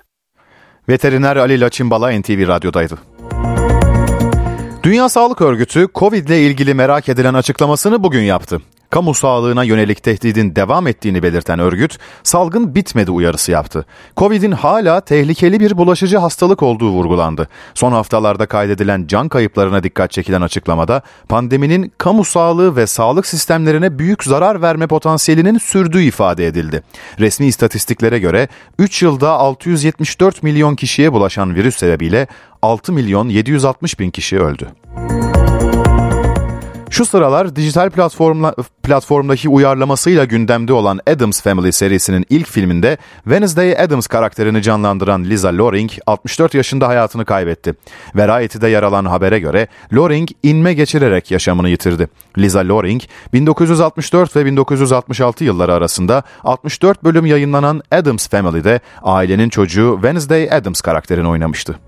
[0.90, 2.98] Veteriner Ali Laçınbala NTV Radyo'daydı.
[4.84, 8.62] Dünya Sağlık Örgütü Covid ile ilgili merak edilen açıklamasını bugün yaptı.
[8.96, 13.86] Kamu sağlığına yönelik tehdidin devam ettiğini belirten örgüt, salgın bitmedi uyarısı yaptı.
[14.18, 17.48] Covid'in hala tehlikeli bir bulaşıcı hastalık olduğu vurgulandı.
[17.74, 24.24] Son haftalarda kaydedilen can kayıplarına dikkat çekilen açıklamada, pandeminin kamu sağlığı ve sağlık sistemlerine büyük
[24.24, 26.84] zarar verme potansiyelinin sürdüğü ifade edildi.
[27.20, 28.48] Resmi istatistiklere göre
[28.80, 32.28] 3 yılda 674 milyon kişiye bulaşan virüs sebebiyle
[32.62, 34.68] 6 milyon 760 bin kişi öldü.
[36.96, 44.08] Şu sıralar dijital platformla, platformdaki uyarlamasıyla gündemde olan Adams Family serisinin ilk filminde Wednesday Adams
[44.08, 47.74] karakterini canlandıran Lisa Loring 64 yaşında hayatını kaybetti.
[48.16, 52.08] Variety'de yer alan habere göre Loring inme geçirerek yaşamını yitirdi.
[52.38, 53.02] Lisa Loring
[53.34, 61.28] 1964 ve 1966 yılları arasında 64 bölüm yayınlanan Adams Family'de ailenin çocuğu Wednesday Adams karakterini
[61.28, 61.80] oynamıştı.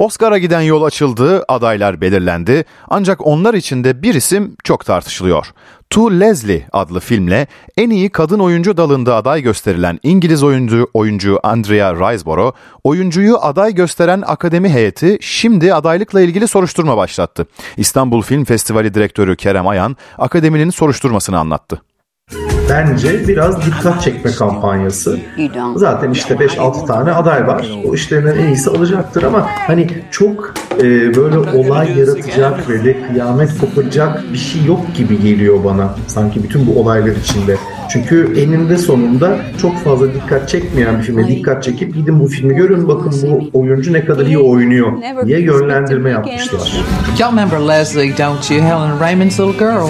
[0.00, 5.46] Oscar'a giden yol açıldı, adaylar belirlendi ancak onlar içinde bir isim çok tartışılıyor.
[5.90, 11.94] To Leslie adlı filmle en iyi kadın oyuncu dalında aday gösterilen İngiliz oyuncu oyuncu Andrea
[11.94, 17.46] Riseborough, oyuncuyu aday gösteren akademi heyeti şimdi adaylıkla ilgili soruşturma başlattı.
[17.76, 21.82] İstanbul Film Festivali direktörü Kerem Ayan, akademinin soruşturmasını anlattı
[22.70, 25.18] bence biraz dikkat çekme kampanyası.
[25.78, 27.66] Zaten işte 5-6 tane aday var.
[27.84, 34.32] O işlerinden en iyisi alacaktır ama hani çok e, böyle olay yaratacak ve kıyamet kopacak
[34.32, 35.94] bir şey yok gibi geliyor bana.
[36.06, 37.56] Sanki bütün bu olaylar içinde.
[37.92, 42.88] Çünkü eninde sonunda çok fazla dikkat çekmeyen bir filme dikkat çekip gidin bu filmi görün
[42.88, 44.92] bakın bu oyuncu ne kadar iyi oynuyor
[45.26, 46.72] diye yönlendirme yapmışlar.
[47.18, 48.60] Y'all remember Leslie, don't you?
[48.60, 49.88] Helen Raymond's little girl.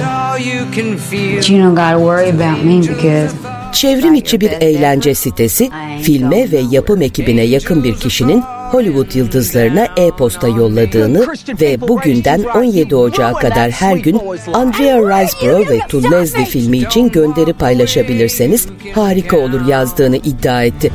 [1.49, 3.35] You don't gotta worry about me because
[3.73, 5.71] Çevrim içi bir eğlence sitesi,
[6.03, 11.27] filme ve yapım ekibine yakın bir kişinin Hollywood yıldızlarına e-posta yolladığını
[11.61, 14.21] ve bugünden 17 Ocağı kadar her gün
[14.53, 20.93] Andrea Riseborough ve To Leslie filmi için gönderi paylaşabilirseniz harika olur yazdığını iddia etti.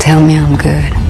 [0.00, 1.08] Tell me I'm good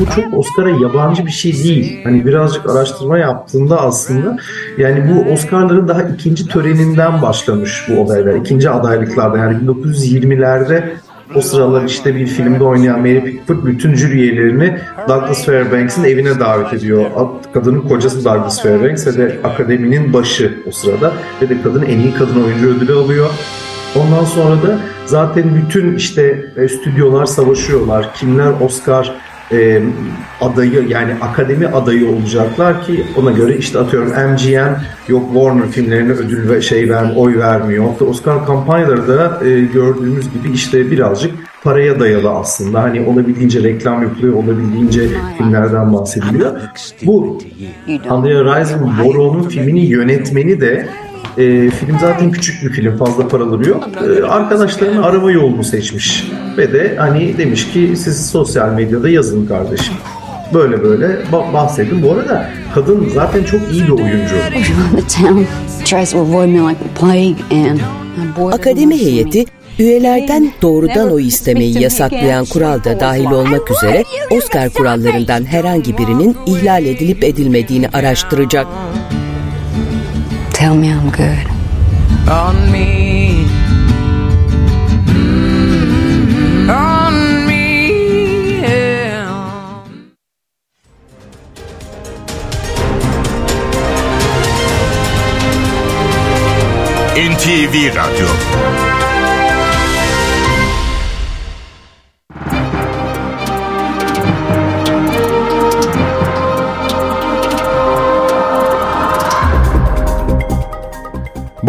[0.00, 2.00] bu çok Oscar'a yabancı bir şey değil.
[2.04, 4.36] Hani birazcık araştırma yaptığında aslında
[4.78, 8.34] yani bu Oscar'ların daha ikinci töreninden başlamış bu olaylar.
[8.34, 10.84] İkinci adaylıklarda yani 1920'lerde
[11.36, 16.72] o sıralar işte bir filmde oynayan Mary Pickford bütün jüri üyelerini Douglas Fairbanks'in evine davet
[16.72, 17.06] ediyor.
[17.54, 22.14] Kadının kocası Douglas Fairbanks ve de akademinin başı o sırada ve de kadın en iyi
[22.14, 23.30] kadın oyuncu ödülü alıyor.
[23.96, 28.14] Ondan sonra da zaten bütün işte e, stüdyolar savaşıyorlar.
[28.14, 29.12] Kimler Oscar
[29.52, 29.82] e,
[30.40, 34.76] adayı yani akademi adayı olacaklar ki ona göre işte atıyorum MGM
[35.08, 37.84] yok Warner filmlerine ödül ve şey ver, oy vermiyor.
[38.00, 42.82] Oscar kampanyaları da e, gördüğümüz gibi işte birazcık paraya dayalı aslında.
[42.82, 46.60] Hani olabildiğince reklam yapılıyor, olabildiğince filmlerden bahsediliyor.
[47.02, 47.38] Bu
[48.08, 50.88] Andrea Riseborought'un filmini yönetmeni de
[51.38, 53.88] e, film zaten küçük bir film, fazla paraları yok.
[54.04, 56.30] E, arkadaşlarının araba yolunu seçmiş.
[56.58, 59.94] Ve de hani demiş ki siz sosyal medyada yazın kardeşim.
[60.54, 61.18] Böyle böyle
[61.52, 62.02] bahsedin.
[62.02, 64.34] Bu arada kadın zaten çok iyi bir oyuncu.
[68.52, 69.44] Akademi heyeti
[69.78, 76.86] Üyelerden doğrudan oy istemeyi yasaklayan kural da dahil olmak üzere Oscar kurallarından herhangi birinin ihlal
[76.86, 78.66] edilip edilmediğini araştıracak.
[80.62, 81.46] Tell me I'm good.
[82.28, 83.46] On me.
[85.10, 86.70] Mm-hmm.
[86.70, 87.62] On me.
[97.16, 98.81] NTV Radyo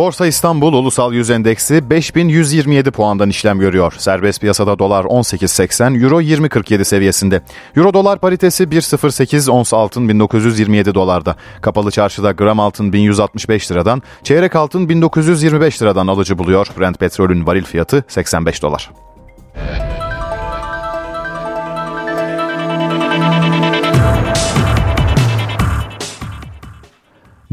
[0.03, 3.93] Borsa İstanbul Ulusal Yüz Endeksi 5127 puandan işlem görüyor.
[3.97, 7.41] Serbest piyasada dolar 18.80, euro 20.47 seviyesinde.
[7.77, 11.35] Euro dolar paritesi 1.08, ons altın 1927 dolarda.
[11.61, 16.67] Kapalı çarşıda gram altın 1165 liradan, çeyrek altın 1925 liradan alıcı buluyor.
[16.79, 18.89] Brent petrolün varil fiyatı 85 dolar.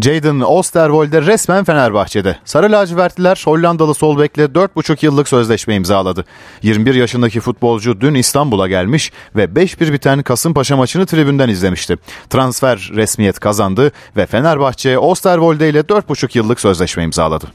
[0.03, 2.37] Jadon Osterwolde resmen Fenerbahçe'de.
[2.45, 6.25] Sarı lacivertliler Hollandalı sol bekle 4,5 yıllık sözleşme imzaladı.
[6.63, 11.97] 21 yaşındaki futbolcu dün İstanbul'a gelmiş ve 5-1 biten Kasımpaşa maçını tribünden izlemişti.
[12.31, 17.47] Transfer resmiyet kazandı ve Fenerbahçe Osterwolde ile 4,5 yıllık sözleşme imzaladı.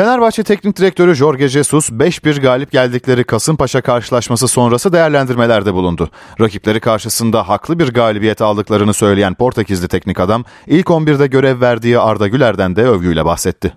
[0.00, 6.10] Fenerbahçe Teknik Direktörü Jorge Jesus 5-1 galip geldikleri Kasımpaşa karşılaşması sonrası değerlendirmelerde bulundu.
[6.40, 12.28] Rakipleri karşısında haklı bir galibiyet aldıklarını söyleyen Portekizli teknik adam ilk 11'de görev verdiği Arda
[12.28, 13.74] Güler'den de övgüyle bahsetti.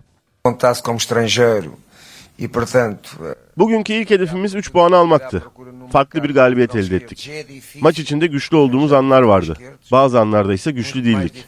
[3.58, 5.44] Bugünkü ilk hedefimiz 3 puan almaktı.
[5.92, 7.32] Farklı bir galibiyet elde ettik.
[7.82, 9.58] Maç içinde güçlü olduğumuz anlar vardı.
[9.92, 11.46] Bazı anlarda ise güçlü değildik.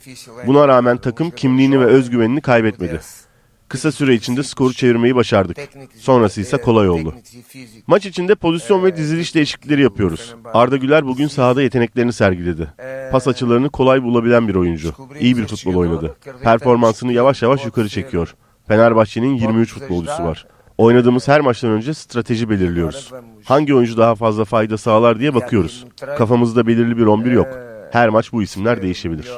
[0.47, 2.99] Buna rağmen takım kimliğini ve özgüvenini kaybetmedi.
[3.75, 5.57] Kısa süre içinde skoru çevirmeyi başardık.
[5.99, 7.13] Sonrası ise kolay oldu.
[7.87, 10.35] Maç içinde pozisyon ve diziliş değişiklikleri yapıyoruz.
[10.53, 12.73] Arda Güler bugün sahada yeteneklerini sergiledi.
[13.11, 14.93] Pas açılarını kolay bulabilen bir oyuncu.
[15.19, 16.15] İyi bir futbol oynadı.
[16.43, 18.35] Performansını yavaş yavaş yukarı çekiyor.
[18.67, 20.47] Fenerbahçe'nin 23 futbolcusu var.
[20.77, 23.11] Oynadığımız her maçtan önce strateji belirliyoruz.
[23.45, 25.85] Hangi oyuncu daha fazla fayda sağlar diye bakıyoruz.
[26.17, 27.47] Kafamızda belirli bir 11 yok.
[27.91, 29.31] Her maç bu isimler değişebilir.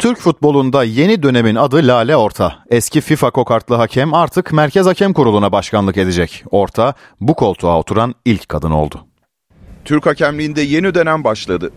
[0.00, 2.58] Türk futbolunda yeni dönemin adı Lale Orta.
[2.70, 6.44] Eski FIFA kokartlı hakem artık Merkez Hakem Kurulu'na başkanlık edecek.
[6.50, 9.06] Orta bu koltuğa oturan ilk kadın oldu.
[9.84, 11.72] Türk hakemliğinde yeni dönem başladı.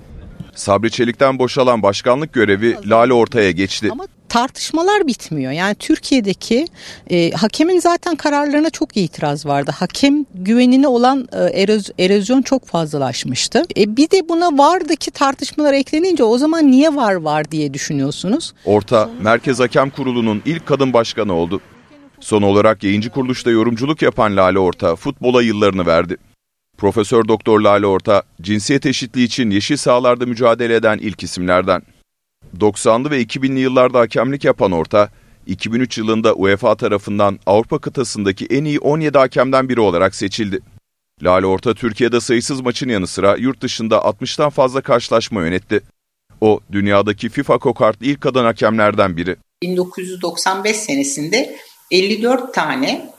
[0.55, 3.89] Sabri Çelik'ten boşalan başkanlık görevi Lale Orta'ya geçti.
[4.33, 5.51] Tartışmalar bitmiyor.
[5.51, 6.67] Yani Türkiye'deki
[7.09, 9.71] e, hakemin zaten kararlarına çok itiraz vardı.
[9.75, 13.63] Hakem güvenine olan e, eroz, erozyon çok fazlalaşmıştı.
[13.77, 18.53] E, bir de buna vardaki tartışmalar eklenince o zaman niye var var diye düşünüyorsunuz.
[18.65, 21.61] Orta Merkez Hakem Kurulu'nun ilk kadın başkanı oldu.
[22.19, 26.17] Son olarak yayıncı kuruluşta yorumculuk yapan Lale Orta futbola yıllarını verdi.
[26.77, 31.81] Profesör Doktor Lale Orta, cinsiyet eşitliği için yeşil sahalarda mücadele eden ilk isimlerden.
[32.59, 35.09] 90'lı ve 2000'li yıllarda hakemlik yapan Orta,
[35.47, 40.59] 2003 yılında UEFA tarafından Avrupa kıtasındaki en iyi 17 hakemden biri olarak seçildi.
[41.23, 45.81] Lale Orta Türkiye'de sayısız maçın yanı sıra yurt dışında 60'tan fazla karşılaşma yönetti.
[46.41, 49.35] O dünyadaki FIFA kokartlı ilk kadın hakemlerden biri.
[49.63, 51.55] 1995 senesinde
[51.91, 53.13] 54 tane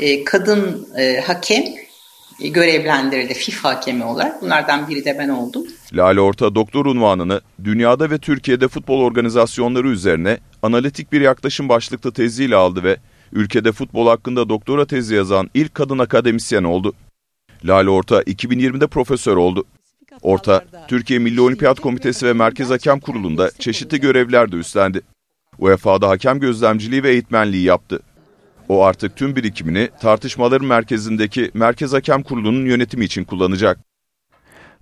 [0.00, 1.64] e, kadın e, hakem
[2.40, 4.42] görevlendirildi FIFA hakemi olarak.
[4.42, 5.66] Bunlardan biri de ben oldum.
[5.92, 12.56] Lale Orta doktor unvanını dünyada ve Türkiye'de futbol organizasyonları üzerine analitik bir yaklaşım başlıklı teziyle
[12.56, 12.96] aldı ve
[13.32, 16.94] ülkede futbol hakkında doktora tezi yazan ilk kadın akademisyen oldu.
[17.64, 19.64] Lale Orta 2020'de profesör oldu.
[20.22, 25.00] Orta, Türkiye Milli Olimpiyat Komitesi ve Merkez Hakem Kurulu'nda çeşitli görevler de üstlendi.
[25.58, 28.00] UEFA'da hakem gözlemciliği ve eğitmenliği yaptı.
[28.68, 33.87] O artık tüm birikimini tartışmaların merkezindeki Merkez Hakem Kurulu'nun yönetimi için kullanacak.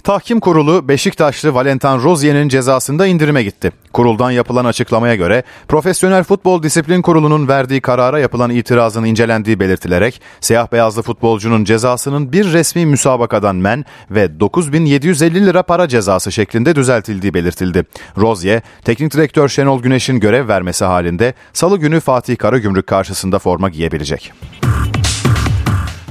[0.06, 3.72] Tahkim Kurulu Beşiktaşlı Valentin Rozier'in cezasında indirime gitti.
[3.92, 10.72] Kuruldan yapılan açıklamaya göre Profesyonel Futbol Disiplin Kurulu'nun verdiği karara yapılan itirazın incelendiği belirtilerek siyah
[10.72, 17.84] beyazlı futbolcunun cezasının bir resmi müsabakadan men ve 9750 lira para cezası şeklinde düzeltildiği belirtildi.
[18.18, 24.32] Rozier, teknik direktör Şenol Güneş'in görev vermesi halinde salı günü Fatih Karagümrük karşısında forma giyebilecek.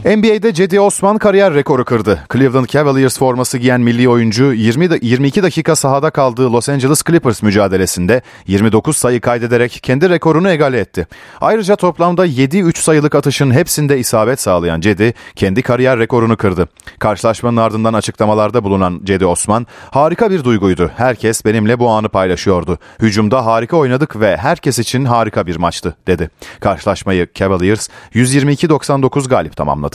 [0.05, 2.19] NBA'de Cedi Osman kariyer rekoru kırdı.
[2.33, 8.21] Cleveland Cavaliers forması giyen milli oyuncu 20 22 dakika sahada kaldığı Los Angeles Clippers mücadelesinde
[8.47, 11.07] 29 sayı kaydederek kendi rekorunu egale etti.
[11.41, 16.67] Ayrıca toplamda 7-3 sayılık atışın hepsinde isabet sağlayan Cedi kendi kariyer rekorunu kırdı.
[16.99, 20.91] Karşılaşmanın ardından açıklamalarda bulunan Cedi Osman, "Harika bir duyguydu.
[20.97, 22.79] Herkes benimle bu anı paylaşıyordu.
[22.99, 26.29] Hücumda harika oynadık ve herkes için harika bir maçtı." dedi.
[26.59, 29.94] Karşılaşmayı Cavaliers 122-99 galip tamamladı.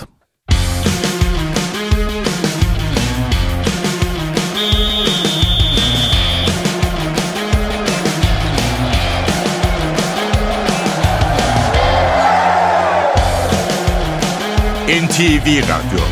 [15.21, 16.10] NTV Radyo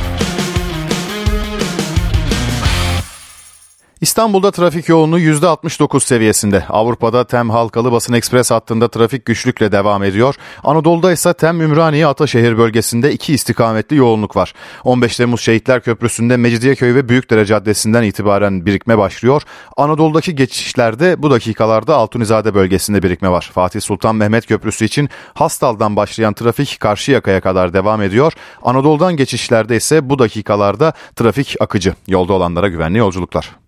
[4.01, 6.65] İstanbul'da trafik yoğunluğu %69 seviyesinde.
[6.69, 10.35] Avrupa'da TEM Halkalı Basın Ekspres hattında trafik güçlükle devam ediyor.
[10.65, 14.55] Anadolu'da ise TEM Ümraniye Ataşehir bölgesinde iki istikametli yoğunluk var.
[14.85, 19.43] 15 Temmuz Şehitler Köprüsü'nde Mecidiyeköy ve Büyükdere Caddesi'nden itibaren birikme başlıyor.
[19.77, 23.51] Anadolu'daki geçişlerde bu dakikalarda Altunizade bölgesinde birikme var.
[23.55, 28.33] Fatih Sultan Mehmet Köprüsü için Hastal'dan başlayan trafik Karşıyaka'ya kadar devam ediyor.
[28.63, 31.95] Anadolu'dan geçişlerde ise bu dakikalarda trafik akıcı.
[32.07, 33.68] Yolda olanlara güvenli yolculuklar.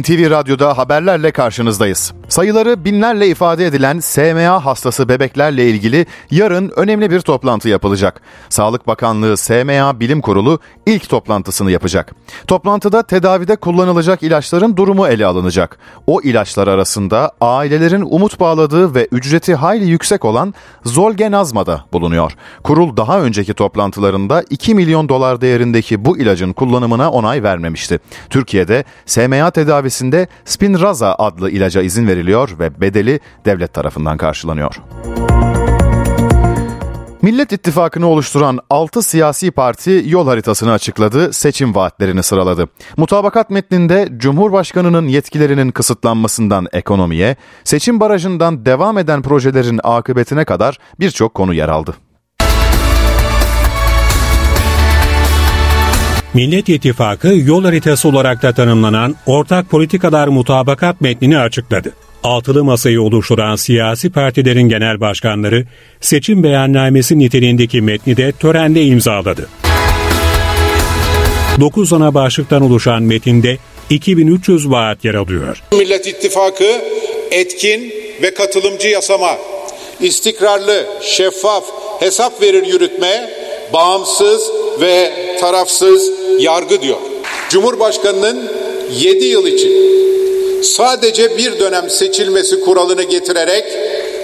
[0.00, 2.12] NTV Radyo'da haberlerle karşınızdayız.
[2.32, 8.20] Sayıları binlerle ifade edilen SMA hastası bebeklerle ilgili yarın önemli bir toplantı yapılacak.
[8.48, 12.14] Sağlık Bakanlığı SMA Bilim Kurulu ilk toplantısını yapacak.
[12.46, 15.78] Toplantıda tedavide kullanılacak ilaçların durumu ele alınacak.
[16.06, 20.54] O ilaçlar arasında ailelerin umut bağladığı ve ücreti hayli yüksek olan
[20.84, 22.32] Zolgenazma da bulunuyor.
[22.64, 28.00] Kurul daha önceki toplantılarında 2 milyon dolar değerindeki bu ilacın kullanımına onay vermemişti.
[28.30, 34.74] Türkiye'de SMA tedavisinde Spinraza adlı ilaca izin verilmişti veriliyor ve bedeli devlet tarafından karşılanıyor.
[37.22, 42.68] Millet İttifakı'nı oluşturan 6 siyasi parti yol haritasını açıkladı, seçim vaatlerini sıraladı.
[42.96, 51.54] Mutabakat metninde Cumhurbaşkanı'nın yetkilerinin kısıtlanmasından ekonomiye, seçim barajından devam eden projelerin akıbetine kadar birçok konu
[51.54, 51.94] yer aldı.
[56.34, 61.92] Millet İttifakı yol haritası olarak da tanımlanan ortak politikalar mutabakat metnini açıkladı.
[62.24, 65.64] Altılı masayı oluşturan siyasi partilerin genel başkanları
[66.00, 69.48] seçim beyannamesi niteliğindeki metni de törende imzaladı.
[71.60, 73.58] 9 ana başlıktan oluşan metinde
[73.90, 75.62] 2300 vaat yer alıyor.
[75.72, 76.82] Millet İttifakı
[77.30, 77.92] etkin
[78.22, 79.38] ve katılımcı yasama,
[80.00, 81.64] istikrarlı, şeffaf,
[82.00, 83.30] hesap verir yürütme,
[83.72, 84.50] bağımsız
[84.80, 86.98] ve tarafsız yargı diyor.
[87.48, 88.50] Cumhurbaşkanının
[89.00, 89.70] 7 yıl için
[90.62, 93.64] sadece bir dönem seçilmesi kuralını getirerek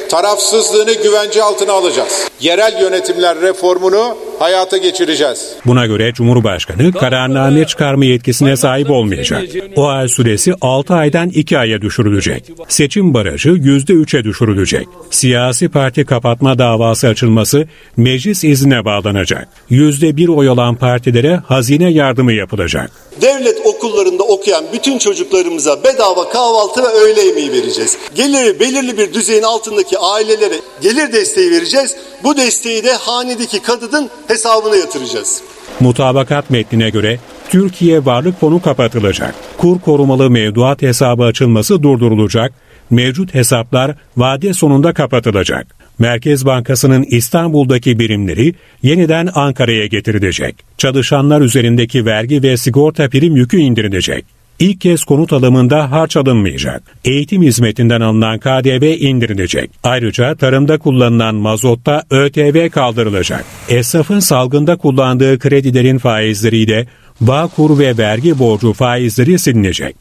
[0.08, 2.28] tarafsızlığını güvence altına alacağız.
[2.40, 5.52] Yerel yönetimler reformunu hayata geçireceğiz.
[5.66, 9.42] Buna göre Cumhurbaşkanı kararname çıkarma yetkisine sahip olmayacak.
[9.76, 12.44] O ay süresi 6 aydan 2 aya düşürülecek.
[12.68, 14.88] Seçim barajı %3'e düşürülecek.
[15.10, 19.48] Siyasi parti kapatma davası açılması meclis iznine bağlanacak.
[19.70, 22.90] %1 oy alan partilere hazine yardımı yapılacak.
[23.20, 27.96] Devlet okullarında okuyan bütün çocuklarımıza bedava kahvaltı ve öğle yemeği vereceğiz.
[28.14, 31.96] Geliri belirli bir düzeyin altındaki ailelere gelir desteği vereceğiz.
[32.24, 35.42] Bu desteği de hanedeki kadının hesabına yatıracağız.
[35.80, 37.18] Mutabakat metnine göre
[37.48, 39.34] Türkiye varlık fonu kapatılacak.
[39.58, 42.52] Kur korumalı mevduat hesabı açılması durdurulacak.
[42.90, 45.66] Mevcut hesaplar vade sonunda kapatılacak.
[45.98, 50.56] Merkez Bankası'nın İstanbul'daki birimleri yeniden Ankara'ya getirilecek.
[50.78, 54.37] Çalışanlar üzerindeki vergi ve sigorta prim yükü indirilecek.
[54.58, 56.82] İlk kez konut alımında harç alınmayacak.
[57.04, 59.70] Eğitim hizmetinden alınan KDV indirilecek.
[59.82, 63.44] Ayrıca tarımda kullanılan mazotta ÖTV kaldırılacak.
[63.68, 66.86] Esnafın salgında kullandığı kredilerin faizleriyle
[67.20, 69.96] Bağkur ve vergi borcu faizleri silinecek.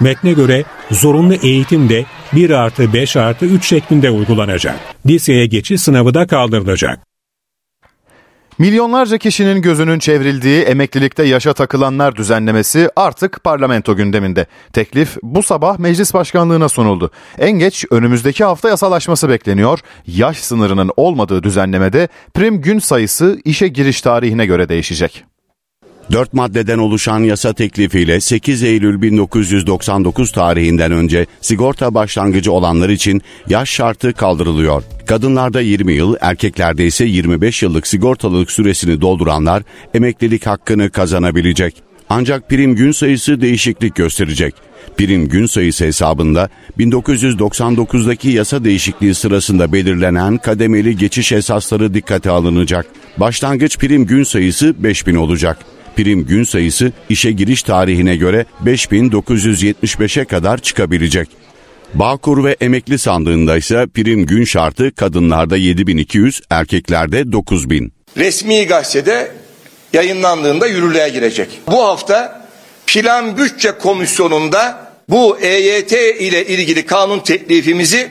[0.00, 4.76] Metne göre zorunlu eğitim de 1 artı 5 artı 3 şeklinde uygulanacak.
[5.06, 7.07] Liseye geçiş sınavı da kaldırılacak.
[8.58, 14.46] Milyonlarca kişinin gözünün çevrildiği emeklilikte yaşa takılanlar düzenlemesi artık parlamento gündeminde.
[14.72, 17.10] Teklif bu sabah meclis başkanlığına sunuldu.
[17.38, 19.78] En geç önümüzdeki hafta yasalaşması bekleniyor.
[20.06, 25.27] Yaş sınırının olmadığı düzenlemede prim gün sayısı işe giriş tarihine göre değişecek.
[26.12, 33.70] 4 maddeden oluşan yasa teklifiyle 8 Eylül 1999 tarihinden önce sigorta başlangıcı olanlar için yaş
[33.70, 34.82] şartı kaldırılıyor.
[35.06, 39.62] Kadınlarda 20 yıl, erkeklerde ise 25 yıllık sigortalılık süresini dolduranlar
[39.94, 41.74] emeklilik hakkını kazanabilecek.
[42.10, 44.54] Ancak prim gün sayısı değişiklik gösterecek.
[44.96, 46.48] Prim gün sayısı hesabında
[46.78, 52.86] 1999'daki yasa değişikliği sırasında belirlenen kademeli geçiş esasları dikkate alınacak.
[53.16, 55.58] Başlangıç prim gün sayısı 5000 olacak
[55.98, 61.28] prim gün sayısı işe giriş tarihine göre 5975'e kadar çıkabilecek.
[61.94, 67.92] Bağkur ve emekli sandığında ise prim gün şartı kadınlarda 7200, erkeklerde 9000.
[68.16, 69.32] Resmi gazetede
[69.92, 71.48] yayınlandığında yürürlüğe girecek.
[71.66, 72.48] Bu hafta
[72.86, 78.08] Plan Bütçe Komisyonu'nda bu EYT ile ilgili kanun teklifimizi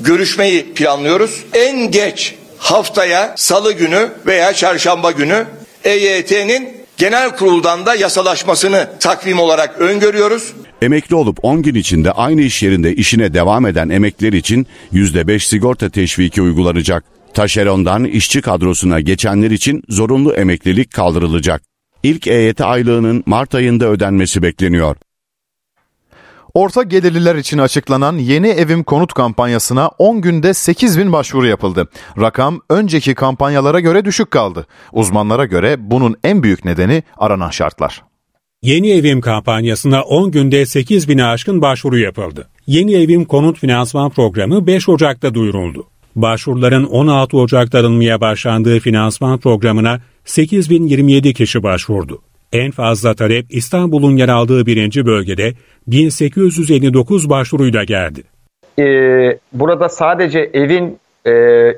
[0.00, 1.44] görüşmeyi planlıyoruz.
[1.54, 5.46] En geç haftaya salı günü veya çarşamba günü
[5.84, 10.52] EYT'nin genel kuruldan da yasalaşmasını takvim olarak öngörüyoruz.
[10.82, 15.90] Emekli olup 10 gün içinde aynı iş yerinde işine devam eden emekliler için %5 sigorta
[15.90, 17.04] teşviki uygulanacak.
[17.34, 21.62] Taşerondan işçi kadrosuna geçenler için zorunlu emeklilik kaldırılacak.
[22.02, 24.96] İlk EYT aylığının Mart ayında ödenmesi bekleniyor.
[26.58, 31.88] Orta gelirliler için açıklanan yeni evim konut kampanyasına 10 günde 8 bin başvuru yapıldı.
[32.20, 34.66] Rakam önceki kampanyalara göre düşük kaldı.
[34.92, 38.02] Uzmanlara göre bunun en büyük nedeni aranan şartlar.
[38.62, 42.48] Yeni evim kampanyasına 10 günde 8 bine aşkın başvuru yapıldı.
[42.66, 45.86] Yeni evim konut finansman programı 5 Ocak'ta duyuruldu.
[46.16, 52.22] Başvuruların 16 Ocak'ta alınmaya başlandığı finansman programına 8027 kişi başvurdu.
[52.52, 55.52] En fazla talep İstanbul'un yer aldığı birinci bölgede
[55.86, 58.22] 1859 başvuruyla geldi.
[58.78, 61.32] Ee, burada sadece evin e,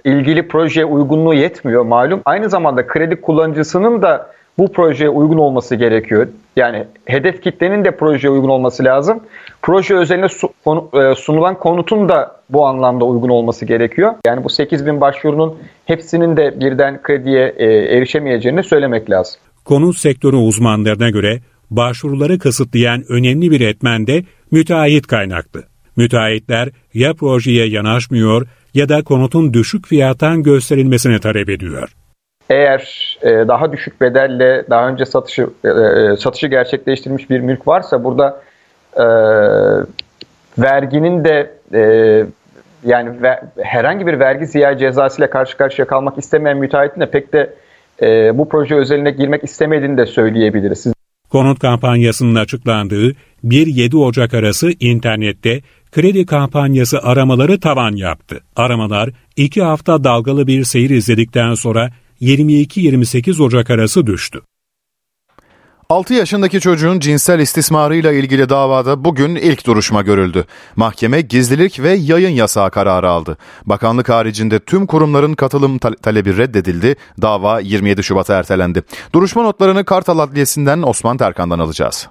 [0.05, 2.21] ilgili projeye uygunluğu yetmiyor malum.
[2.25, 6.29] Aynı zamanda kredi kullanıcısının da bu projeye uygun olması gerekiyor.
[6.57, 9.21] Yani hedef kitlenin de projeye uygun olması lazım.
[9.63, 14.15] Proje özeline e, sunulan konutun da bu anlamda uygun olması gerekiyor.
[14.27, 19.41] Yani bu 8000 başvurunun hepsinin de birden krediye e, erişemeyeceğini söylemek lazım.
[19.65, 21.41] Konut sektörü uzmanlarına göre
[21.71, 25.63] başvuruları kısıtlayan önemli bir etmen de müteahhit kaynaklı.
[25.97, 31.89] Müteahhitler ya projeye yanaşmıyor ya da konutun düşük fiyattan gösterilmesini talep ediyor.
[32.51, 38.05] Eğer e, daha düşük bedelle daha önce satışı e, e, satışı gerçekleştirmiş bir mülk varsa
[38.05, 38.43] burada
[38.97, 39.05] e,
[40.59, 41.83] verginin de e,
[42.85, 47.55] yani ver, herhangi bir vergi ziyaret cezasıyla karşı karşıya kalmak istemeyen müteahhitin de pek de
[48.03, 50.87] e, bu proje özeline girmek istemediğini de söyleyebiliriz.
[51.31, 53.13] Konut kampanyasının açıklandığı
[53.45, 55.61] 1-7 Ocak arası internette
[55.93, 58.41] kredi kampanyası aramaları tavan yaptı.
[58.57, 61.91] Aramalar 2 hafta dalgalı bir seyir izledikten sonra
[62.21, 64.41] 22-28 Ocak arası düştü.
[65.91, 70.45] 6 yaşındaki çocuğun cinsel istismarıyla ilgili davada bugün ilk duruşma görüldü.
[70.77, 73.39] Mahkeme gizlilik ve yayın yasağı kararı aldı.
[73.67, 76.97] Bakanlık haricinde tüm kurumların katılım talebi reddedildi.
[77.23, 78.83] Dava 27 Şubat'a ertelendi.
[79.13, 82.09] Duruşma notlarını Kartal Adliyesi'nden Osman Terkan'dan alacağız.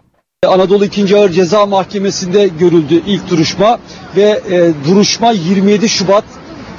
[0.47, 1.17] Anadolu 2.
[1.17, 3.79] Ağır Ceza Mahkemesi'nde görüldü ilk duruşma
[4.15, 6.23] ve e, duruşma 27 Şubat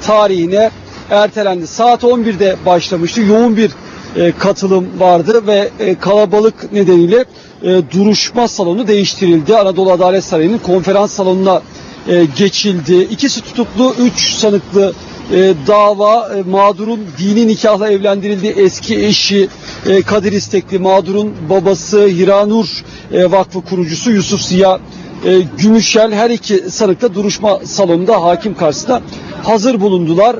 [0.01, 0.71] tarihine
[1.09, 1.67] ertelendi.
[1.67, 3.21] Saat 11'de başlamıştı.
[3.21, 3.71] Yoğun bir
[4.15, 7.25] e, katılım vardı ve e, kalabalık nedeniyle
[7.63, 9.57] e, duruşma salonu değiştirildi.
[9.57, 11.61] Anadolu Adalet Sarayı'nın konferans salonuna
[12.37, 13.07] geçildi.
[13.11, 14.93] İkisi tutuklu, üç sanıklı
[15.67, 19.47] dava mağdurun dini nikahla evlendirildiği eski eşi
[20.05, 22.83] Kadir İstekli, mağdurun babası Hiranur
[23.13, 24.79] e, Vakfı kurucusu Yusuf Ziya
[25.57, 29.01] Gümüşel her iki sanıkta duruşma salonunda hakim karşısında
[29.43, 30.35] hazır bulundular.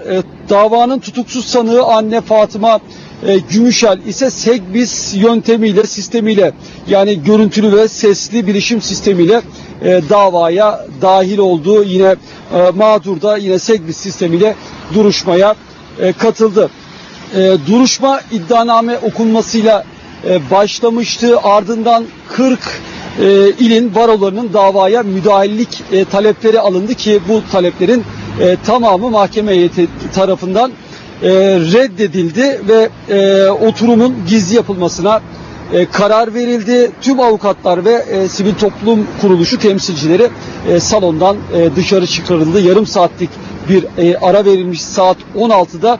[0.49, 2.79] Davanın tutuksuz sanığı anne Fatıma
[3.27, 6.53] e, Gümüşel ise Segbis yöntemiyle, sistemiyle
[6.87, 9.41] yani görüntülü ve sesli bilişim sistemiyle
[9.83, 12.15] e, davaya dahil olduğu yine
[12.53, 14.55] e, mağdur da yine Segbis sistemiyle
[14.93, 15.55] duruşmaya
[15.99, 16.69] e, katıldı.
[17.35, 19.83] E, duruşma iddianame okunmasıyla
[20.29, 21.39] e, başlamıştı.
[21.43, 22.59] Ardından 40
[23.19, 28.03] e, ilin barolarının davaya müdahillik e, talepleri alındı ki bu taleplerin
[28.41, 30.71] e, tamamı mahkeme heyeti tarafından
[31.23, 31.29] e,
[31.73, 35.21] reddedildi ve e, oturumun gizli yapılmasına
[35.73, 36.91] e, karar verildi.
[37.01, 40.27] Tüm avukatlar ve e, sivil toplum kuruluşu temsilcileri
[40.69, 42.61] e, salondan e, dışarı çıkarıldı.
[42.61, 43.29] Yarım saatlik
[43.69, 45.97] bir e, ara verilmiş saat 16'da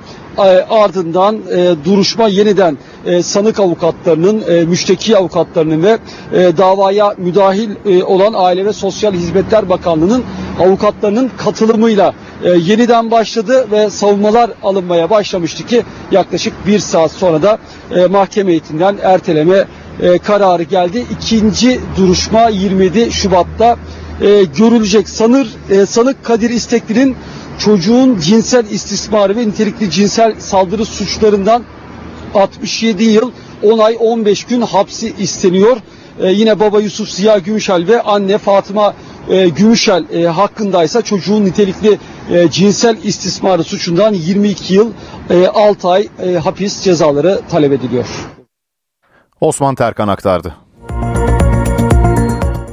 [0.70, 5.98] ardından e, duruşma yeniden e, sanık avukatlarının, e, müşteki avukatlarının ve
[6.34, 10.24] e, davaya müdahil e, olan Aile ve Sosyal Hizmetler Bakanlığı'nın
[10.60, 12.14] avukatlarının katılımıyla
[12.44, 17.58] e, yeniden başladı ve savunmalar alınmaya başlamıştı ki yaklaşık bir saat sonra da
[17.96, 19.68] e, mahkeme heyetinden erteleme
[20.02, 21.06] e, kararı geldi.
[21.12, 23.78] İkinci duruşma 27 Şubat'ta
[24.22, 25.10] e, görülecek.
[25.10, 27.16] Sanır e, sanık Kadir İstekli'nin
[27.60, 31.64] çocuğun cinsel istismarı ve nitelikli cinsel saldırı suçlarından
[32.36, 33.32] 67 yıl
[33.64, 35.78] 10 ay 15 gün hapsi isteniyor.
[36.20, 38.94] Ee, yine baba Yusuf Ziya Gümüşel ve anne Fatıma
[39.32, 42.00] e, Gümüşel e, hakkındaysa çocuğun nitelikli
[42.32, 44.92] e, cinsel istismarı suçundan 22 yıl
[45.30, 48.06] e, 6 ay e, hapis cezaları talep ediliyor.
[49.42, 50.56] Osman Terkan aktardı.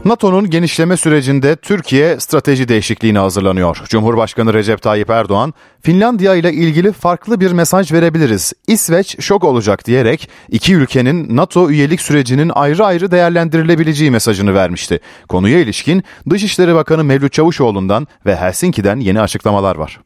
[0.09, 3.80] NATO'nun genişleme sürecinde Türkiye strateji değişikliğine hazırlanıyor.
[3.88, 8.52] Cumhurbaşkanı Recep Tayyip Erdoğan, Finlandiya ile ilgili farklı bir mesaj verebiliriz.
[8.66, 15.00] İsveç şok olacak diyerek iki ülkenin NATO üyelik sürecinin ayrı ayrı değerlendirilebileceği mesajını vermişti.
[15.28, 20.00] Konuya ilişkin Dışişleri Bakanı Mevlüt Çavuşoğlu'ndan ve Helsinki'den yeni açıklamalar var.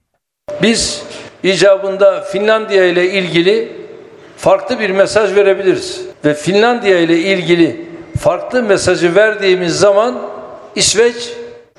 [0.62, 1.02] Biz
[1.42, 3.72] icabında Finlandiya ile ilgili
[4.36, 7.91] farklı bir mesaj verebiliriz ve Finlandiya ile ilgili
[8.22, 10.18] farklı mesajı verdiğimiz zaman
[10.76, 11.14] İsveç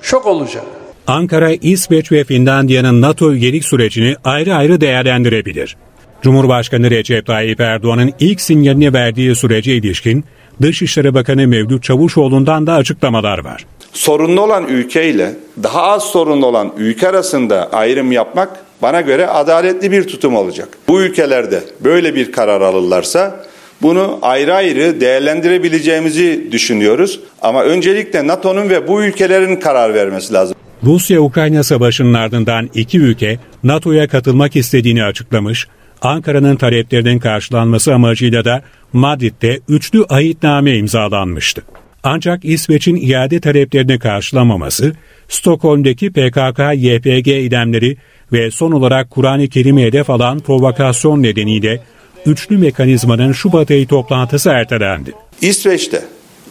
[0.01, 0.63] şok olacak.
[1.07, 5.77] Ankara, İsveç ve Finlandiya'nın NATO üyelik sürecini ayrı ayrı değerlendirebilir.
[6.21, 10.25] Cumhurbaşkanı Recep Tayyip Erdoğan'ın ilk sinyalini verdiği sürece ilişkin
[10.61, 13.65] Dışişleri Bakanı Mevlüt Çavuşoğlu'ndan da açıklamalar var.
[13.93, 15.33] Sorunlu olan ülke ile
[15.63, 18.49] daha az sorunlu olan ülke arasında ayrım yapmak
[18.81, 20.69] bana göre adaletli bir tutum olacak.
[20.87, 23.45] Bu ülkelerde böyle bir karar alırlarsa
[23.83, 27.19] bunu ayrı ayrı değerlendirebileceğimizi düşünüyoruz.
[27.41, 30.55] Ama öncelikle NATO'nun ve bu ülkelerin karar vermesi lazım.
[30.83, 35.67] Rusya-Ukrayna savaşının ardından iki ülke NATO'ya katılmak istediğini açıklamış,
[36.01, 38.61] Ankara'nın taleplerinin karşılanması amacıyla da
[38.93, 41.61] Madrid'de üçlü ahitname imzalanmıştı.
[42.03, 44.93] Ancak İsveç'in iade taleplerini karşılamaması,
[45.27, 47.97] Stockholm'deki PKK-YPG idemleri
[48.31, 51.79] ve son olarak Kur'an-ı Kerim'e hedef alan provokasyon nedeniyle
[52.25, 55.13] üçlü mekanizmanın Şubat ayı toplantısı ertelendi.
[55.41, 56.01] İsveç'te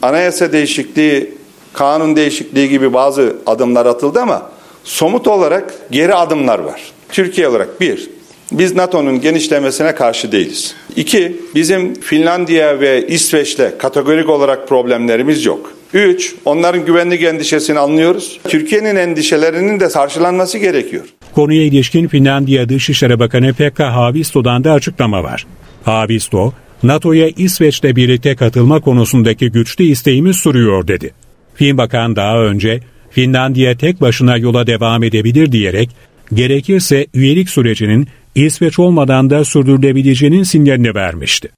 [0.03, 1.35] anayasa değişikliği,
[1.73, 4.51] kanun değişikliği gibi bazı adımlar atıldı ama
[4.85, 6.83] somut olarak geri adımlar var.
[7.09, 8.11] Türkiye olarak bir,
[8.53, 10.75] biz NATO'nun genişlemesine karşı değiliz.
[10.97, 15.73] İki, bizim Finlandiya ve İsveç'le kategorik olarak problemlerimiz yok.
[15.95, 18.40] Üç, onların güvenlik endişesini anlıyoruz.
[18.49, 21.05] Türkiye'nin endişelerinin de karşılanması gerekiyor.
[21.34, 25.47] Konuya ilişkin Finlandiya Dışişleri Bakanı Pekka Haavisto'dan da açıklama var.
[25.84, 31.11] Haavisto, NATO'ya İsveç'le birlikte katılma konusundaki güçlü isteğimiz sürüyor dedi.
[31.55, 32.80] Fin Bakan daha önce
[33.11, 35.90] Finlandiya tek başına yola devam edebilir diyerek
[36.34, 41.49] gerekirse üyelik sürecinin İsveç olmadan da sürdürülebileceğinin sinyalini vermişti.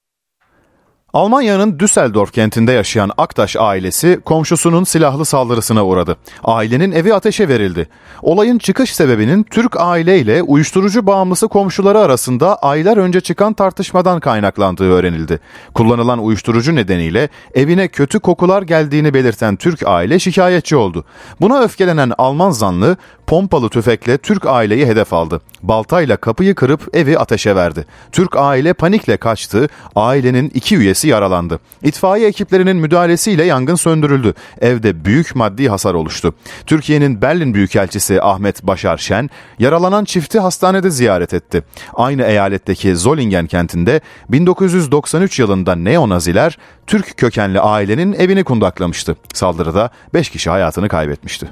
[1.14, 6.16] Almanya'nın Düsseldorf kentinde yaşayan Aktaş ailesi komşusunun silahlı saldırısına uğradı.
[6.44, 7.88] Ailenin evi ateşe verildi.
[8.22, 15.40] Olayın çıkış sebebinin Türk aileyle uyuşturucu bağımlısı komşuları arasında aylar önce çıkan tartışmadan kaynaklandığı öğrenildi.
[15.74, 21.04] Kullanılan uyuşturucu nedeniyle evine kötü kokular geldiğini belirten Türk aile şikayetçi oldu.
[21.40, 22.96] Buna öfkelenen Alman zanlı
[23.34, 25.40] pompalı tüfekle Türk aileyi hedef aldı.
[25.62, 27.84] Baltayla kapıyı kırıp evi ateşe verdi.
[28.12, 29.68] Türk aile panikle kaçtı.
[29.96, 31.60] Ailenin iki üyesi yaralandı.
[31.82, 34.34] İtfaiye ekiplerinin müdahalesiyle yangın söndürüldü.
[34.60, 36.34] Evde büyük maddi hasar oluştu.
[36.66, 41.62] Türkiye'nin Berlin Büyükelçisi Ahmet Başar Şen yaralanan çifti hastanede ziyaret etti.
[41.94, 49.16] Aynı eyaletteki Zollingen kentinde 1993 yılında neonaziler Türk kökenli ailenin evini kundaklamıştı.
[49.32, 51.46] Saldırıda 5 kişi hayatını kaybetmişti.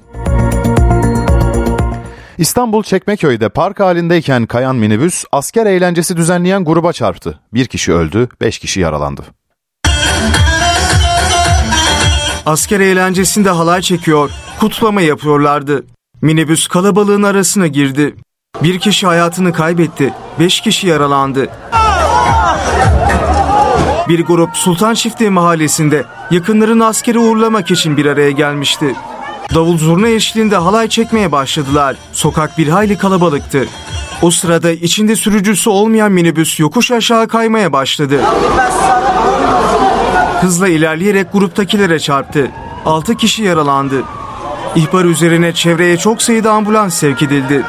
[2.39, 7.41] İstanbul Çekmeköy'de park halindeyken kayan minibüs asker eğlencesi düzenleyen gruba çarptı.
[7.55, 9.23] Bir kişi öldü, beş kişi yaralandı.
[12.47, 14.31] Asker eğlencesinde halay çekiyor,
[14.61, 15.85] kutlama yapıyorlardı.
[16.23, 18.17] Minibüs kalabalığın arasına girdi.
[18.63, 21.49] Bir kişi hayatını kaybetti, beş kişi yaralandı.
[24.09, 28.95] Bir grup Sultan Çiftliği mahallesinde yakınlarını askeri uğurlamak için bir araya gelmişti.
[29.55, 31.97] Davul zurna eşliğinde halay çekmeye başladılar.
[32.13, 33.67] Sokak bir hayli kalabalıktı.
[34.23, 38.21] O sırada içinde sürücüsü olmayan minibüs yokuş aşağı kaymaya başladı.
[40.41, 42.51] Hızla ilerleyerek gruptakilere çarptı.
[42.87, 44.03] 6 kişi yaralandı.
[44.77, 47.63] İhbar üzerine çevreye çok sayıda ambulans sevk edildi.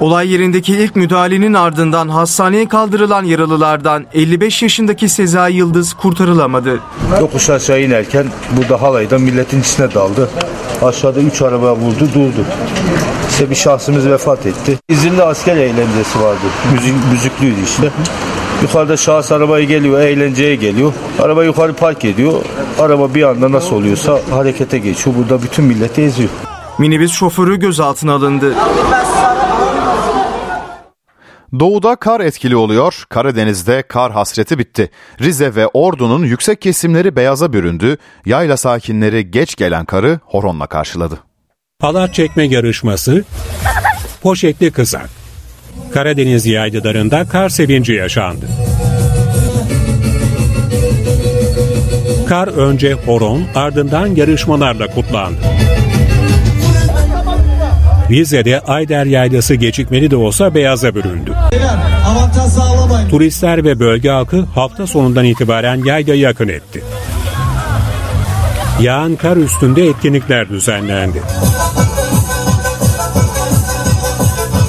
[0.00, 6.80] Olay yerindeki ilk müdahalenin ardından hastaneye kaldırılan yaralılardan 55 yaşındaki Sezai Yıldız kurtarılamadı.
[7.20, 10.30] Yokuş aşağı inerken bu da halaydan milletin içine daldı.
[10.82, 12.44] Aşağıda 3 araba vurdu durdu.
[13.30, 14.78] İşte bir şahsımız vefat etti.
[14.88, 16.40] İzmir'de asker eğlencesi vardı.
[16.72, 17.90] Müzik, müzikliydi işte.
[18.62, 20.92] Yukarıda şahıs arabaya geliyor, eğlenceye geliyor.
[21.22, 22.32] Araba yukarı park ediyor.
[22.78, 25.16] Araba bir anda nasıl oluyorsa harekete geçiyor.
[25.16, 26.30] Burada bütün milleti eziyor.
[26.78, 28.54] Minibüs şoförü gözaltına alındı.
[31.58, 34.90] Doğuda kar etkili oluyor, Karadeniz'de kar hasreti bitti.
[35.20, 37.96] Rize ve Ordu'nun yüksek kesimleri beyaza büründü,
[38.26, 41.18] yayla sakinleri geç gelen karı horonla karşıladı.
[41.80, 43.24] Halat çekme yarışması,
[44.22, 45.10] poşetli kızak.
[45.92, 48.46] Karadeniz yaylalarında kar sevinci yaşandı.
[52.28, 55.40] Kar önce horon, ardından yarışmalarla kutlandı.
[58.10, 61.32] Rize'de Ayder Yaylası gecikmeli de olsa beyaza büründü.
[63.10, 66.84] Turistler ve bölge halkı hafta sonundan itibaren yaylayı akın etti.
[68.80, 71.22] Yağan kar üstünde etkinlikler düzenlendi.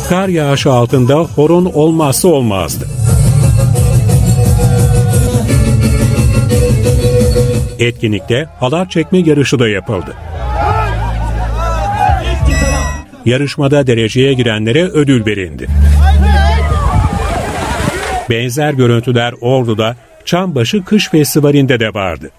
[0.09, 2.87] Kar yağışı altında horon olmazsa olmazdı.
[7.79, 10.15] Etkinlikte halat çekme yarışı da yapıldı.
[13.25, 15.67] Yarışmada dereceye girenlere ödül verildi.
[18.29, 19.95] Benzer görüntüler Ordu'da
[20.25, 22.29] Çambaşı Kış Festivali'nde de vardı.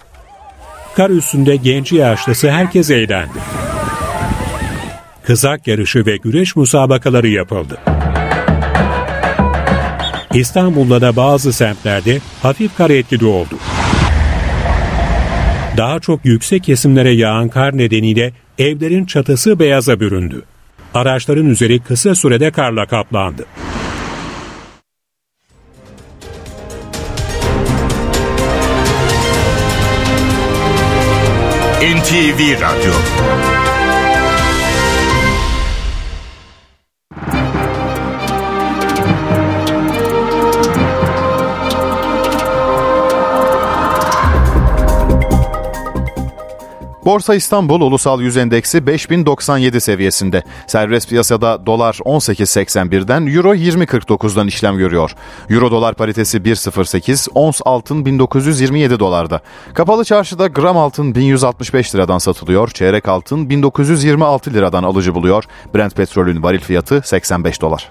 [0.96, 3.38] Kar üstünde genci yaşlısı herkes eğlendi.
[5.26, 7.78] Kızak yarışı ve güreş musabakaları yapıldı.
[10.34, 13.58] İstanbul'da da bazı semtlerde hafif kar etkili oldu.
[15.76, 20.42] Daha çok yüksek kesimlere yağan kar nedeniyle evlerin çatısı beyaza büründü.
[20.94, 23.46] Araçların üzeri kısa sürede karla kaplandı.
[31.82, 32.92] NTV Radyo
[47.04, 50.42] Borsa İstanbul Ulusal Yüz Endeksi 5097 seviyesinde.
[50.66, 55.14] Serbest piyasada dolar 18.81'den, euro 20.49'dan işlem görüyor.
[55.50, 59.40] Euro dolar paritesi 1.08, ons altın 1927 dolarda.
[59.74, 65.44] Kapalı çarşıda gram altın 1165 liradan satılıyor, çeyrek altın 1926 liradan alıcı buluyor.
[65.74, 67.90] Brent petrolün varil fiyatı 85 dolar.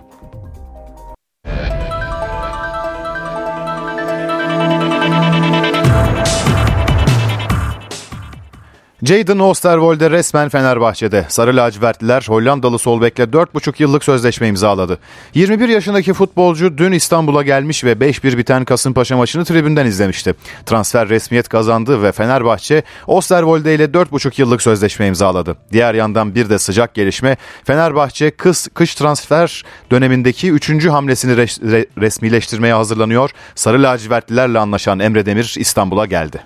[9.04, 11.26] Jadon Oosterwolde resmen Fenerbahçe'de.
[11.30, 15.00] Sarı lacivertliler Hollandalı sol bekle 4,5 yıllık sözleşme imzaladı.
[15.34, 20.34] 21 yaşındaki futbolcu dün İstanbul'a gelmiş ve 5-1 biten Kasımpaşa maçını tribünden izlemişti.
[20.66, 25.56] Transfer resmiyet kazandı ve Fenerbahçe Oosterwolde ile 4,5 yıllık sözleşme imzaladı.
[25.72, 30.86] Diğer yandan bir de sıcak gelişme Fenerbahçe kış, kış transfer dönemindeki 3.
[30.86, 31.60] hamlesini res,
[32.02, 33.30] resmileştirmeye hazırlanıyor.
[33.56, 36.42] Sarı lacivertlilerle anlaşan Emre Demir İstanbul'a geldi.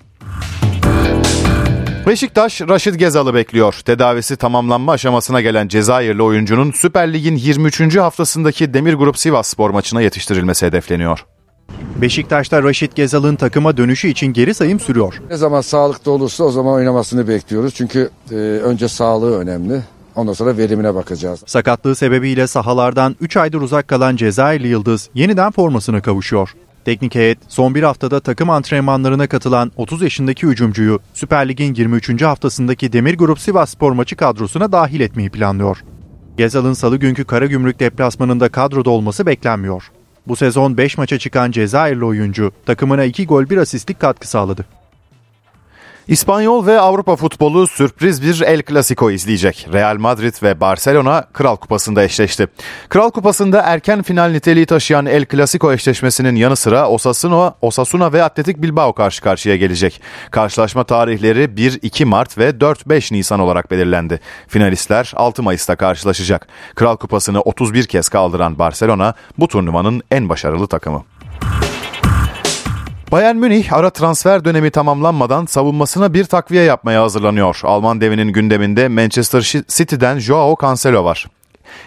[2.08, 3.82] Beşiktaş Raşit Gezal'ı bekliyor.
[3.86, 7.98] Tedavisi tamamlanma aşamasına gelen Cezayirli oyuncunun Süper Lig'in 23.
[7.98, 11.26] haftasındaki Demir Grup Sivas Spor maçına yetiştirilmesi hedefleniyor.
[11.96, 15.22] Beşiktaş'ta Raşit Gezal'ın takıma dönüşü için geri sayım sürüyor.
[15.30, 17.74] Ne zaman sağlıklı olursa o zaman oynamasını bekliyoruz.
[17.74, 19.82] Çünkü e, önce sağlığı önemli.
[20.16, 21.44] Ondan sonra verimine bakacağız.
[21.46, 26.56] Sakatlığı sebebiyle sahalardan 3 aydır uzak kalan Cezayirli Yıldız yeniden formasına kavuşuyor.
[26.86, 32.22] Teknik heyet son bir haftada takım antrenmanlarına katılan 30 yaşındaki hücumcuyu Süper Lig'in 23.
[32.22, 35.78] haftasındaki Demir Grup Sivas Spor maçı kadrosuna dahil etmeyi planlıyor.
[36.38, 39.92] Gezal'ın salı günkü Karagümrük deplasmanında kadroda olması beklenmiyor.
[40.28, 44.66] Bu sezon 5 maça çıkan Cezayirli oyuncu takımına 2 gol 1 asistlik katkı sağladı.
[46.08, 49.68] İspanyol ve Avrupa futbolu sürpriz bir El Clasico izleyecek.
[49.74, 52.48] Real Madrid ve Barcelona Kral Kupası'nda eşleşti.
[52.90, 58.62] Kral Kupası'nda erken final niteliği taşıyan El Clasico eşleşmesinin yanı sıra Osasuna, Osasuna ve Atletik
[58.62, 60.02] Bilbao karşı karşıya gelecek.
[60.32, 64.20] Karşılaşma tarihleri 1-2 Mart ve 4-5 Nisan olarak belirlendi.
[64.48, 66.48] Finalistler 6 Mayıs'ta karşılaşacak.
[66.76, 71.04] Kral Kupası'nı 31 kez kaldıran Barcelona bu turnuvanın en başarılı takımı.
[73.12, 77.60] Bayern Münih ara transfer dönemi tamamlanmadan savunmasına bir takviye yapmaya hazırlanıyor.
[77.64, 81.28] Alman devinin gündeminde Manchester City'den Joao Cancelo var.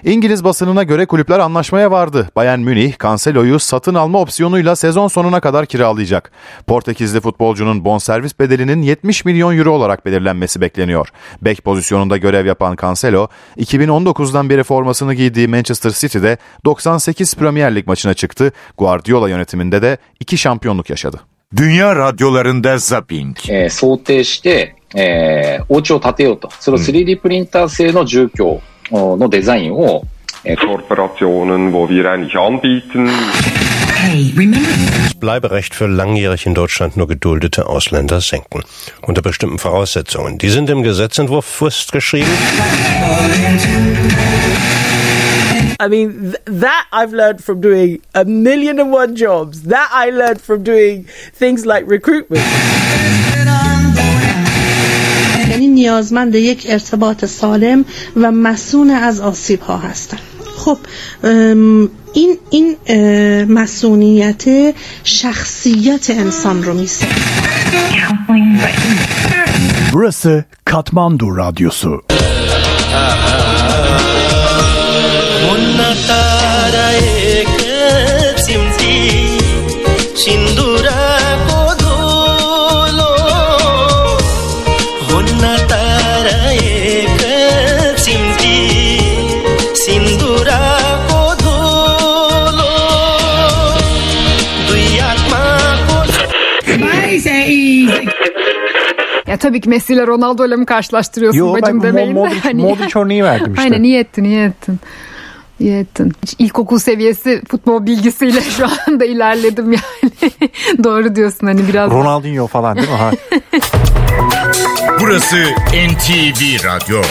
[0.05, 2.28] İngiliz basınına göre kulüpler anlaşmaya vardı.
[2.36, 6.30] Bayern Münih, Cancelo'yu satın alma opsiyonuyla sezon sonuna kadar kiralayacak.
[6.66, 11.09] Portekizli futbolcunun bonservis bedelinin 70 milyon euro olarak belirlenmesi bekleniyor.
[11.43, 18.14] Bek pozisyonunda görev yapan Cancelo, 2019'dan beri formasını giydiği Manchester City'de 98 Premier Lig maçına
[18.14, 18.53] çıktı.
[18.78, 21.20] Guardiola yönetiminde de 2 şampiyonluk yaşadı.
[21.57, 23.36] Dünya radyolarında zapping.
[23.49, 26.51] Ee, e, 想定して、えー、お家を建てようと。
[26.61, 28.61] それを 3D プリンター製の住居を
[28.91, 30.03] のデザインを
[30.45, 33.09] Kooperationen, wo wir eigentlich anbieten.
[35.05, 38.61] Das Bleiberecht für langjährig in Deutschland nur geduldete Ausländer senken.
[39.01, 40.38] Unter bestimmten Voraussetzungen.
[40.39, 42.28] Die sind im Gesetzentwurf festgeschrieben.
[45.80, 49.64] I mean, th- that I've learned from doing a million and one jobs.
[49.64, 52.43] That I learned from doing things like recruitment.
[55.79, 57.85] نیازمند یک ارتباط سالم
[58.16, 60.18] و مسون از آسیب ها هستن
[60.57, 60.79] خب
[62.12, 62.76] این این
[63.45, 64.74] مسئولیت
[65.05, 67.07] شخصیت انسان رو میسه
[69.93, 71.93] Burası Katmandu Radyosu.
[99.29, 102.14] Ya tabii ki Messi ile Ronaldo ile mi karşılaştırıyorsun Yo, bacım ben demeyin de.
[102.20, 103.62] Modric, Hani- Modric örneği verdim işte.
[103.62, 104.81] Aynen iyi ettin iyi ettin.
[105.61, 106.12] İyi ettin.
[106.39, 110.33] İlkokul seviyesi futbol bilgisiyle şu anda ilerledim yani.
[110.85, 111.91] Doğru diyorsun hani biraz.
[111.91, 112.95] Ronaldinho falan değil mi?
[112.95, 113.11] Ha.
[115.01, 115.37] Burası
[115.72, 117.03] NTV Radyo.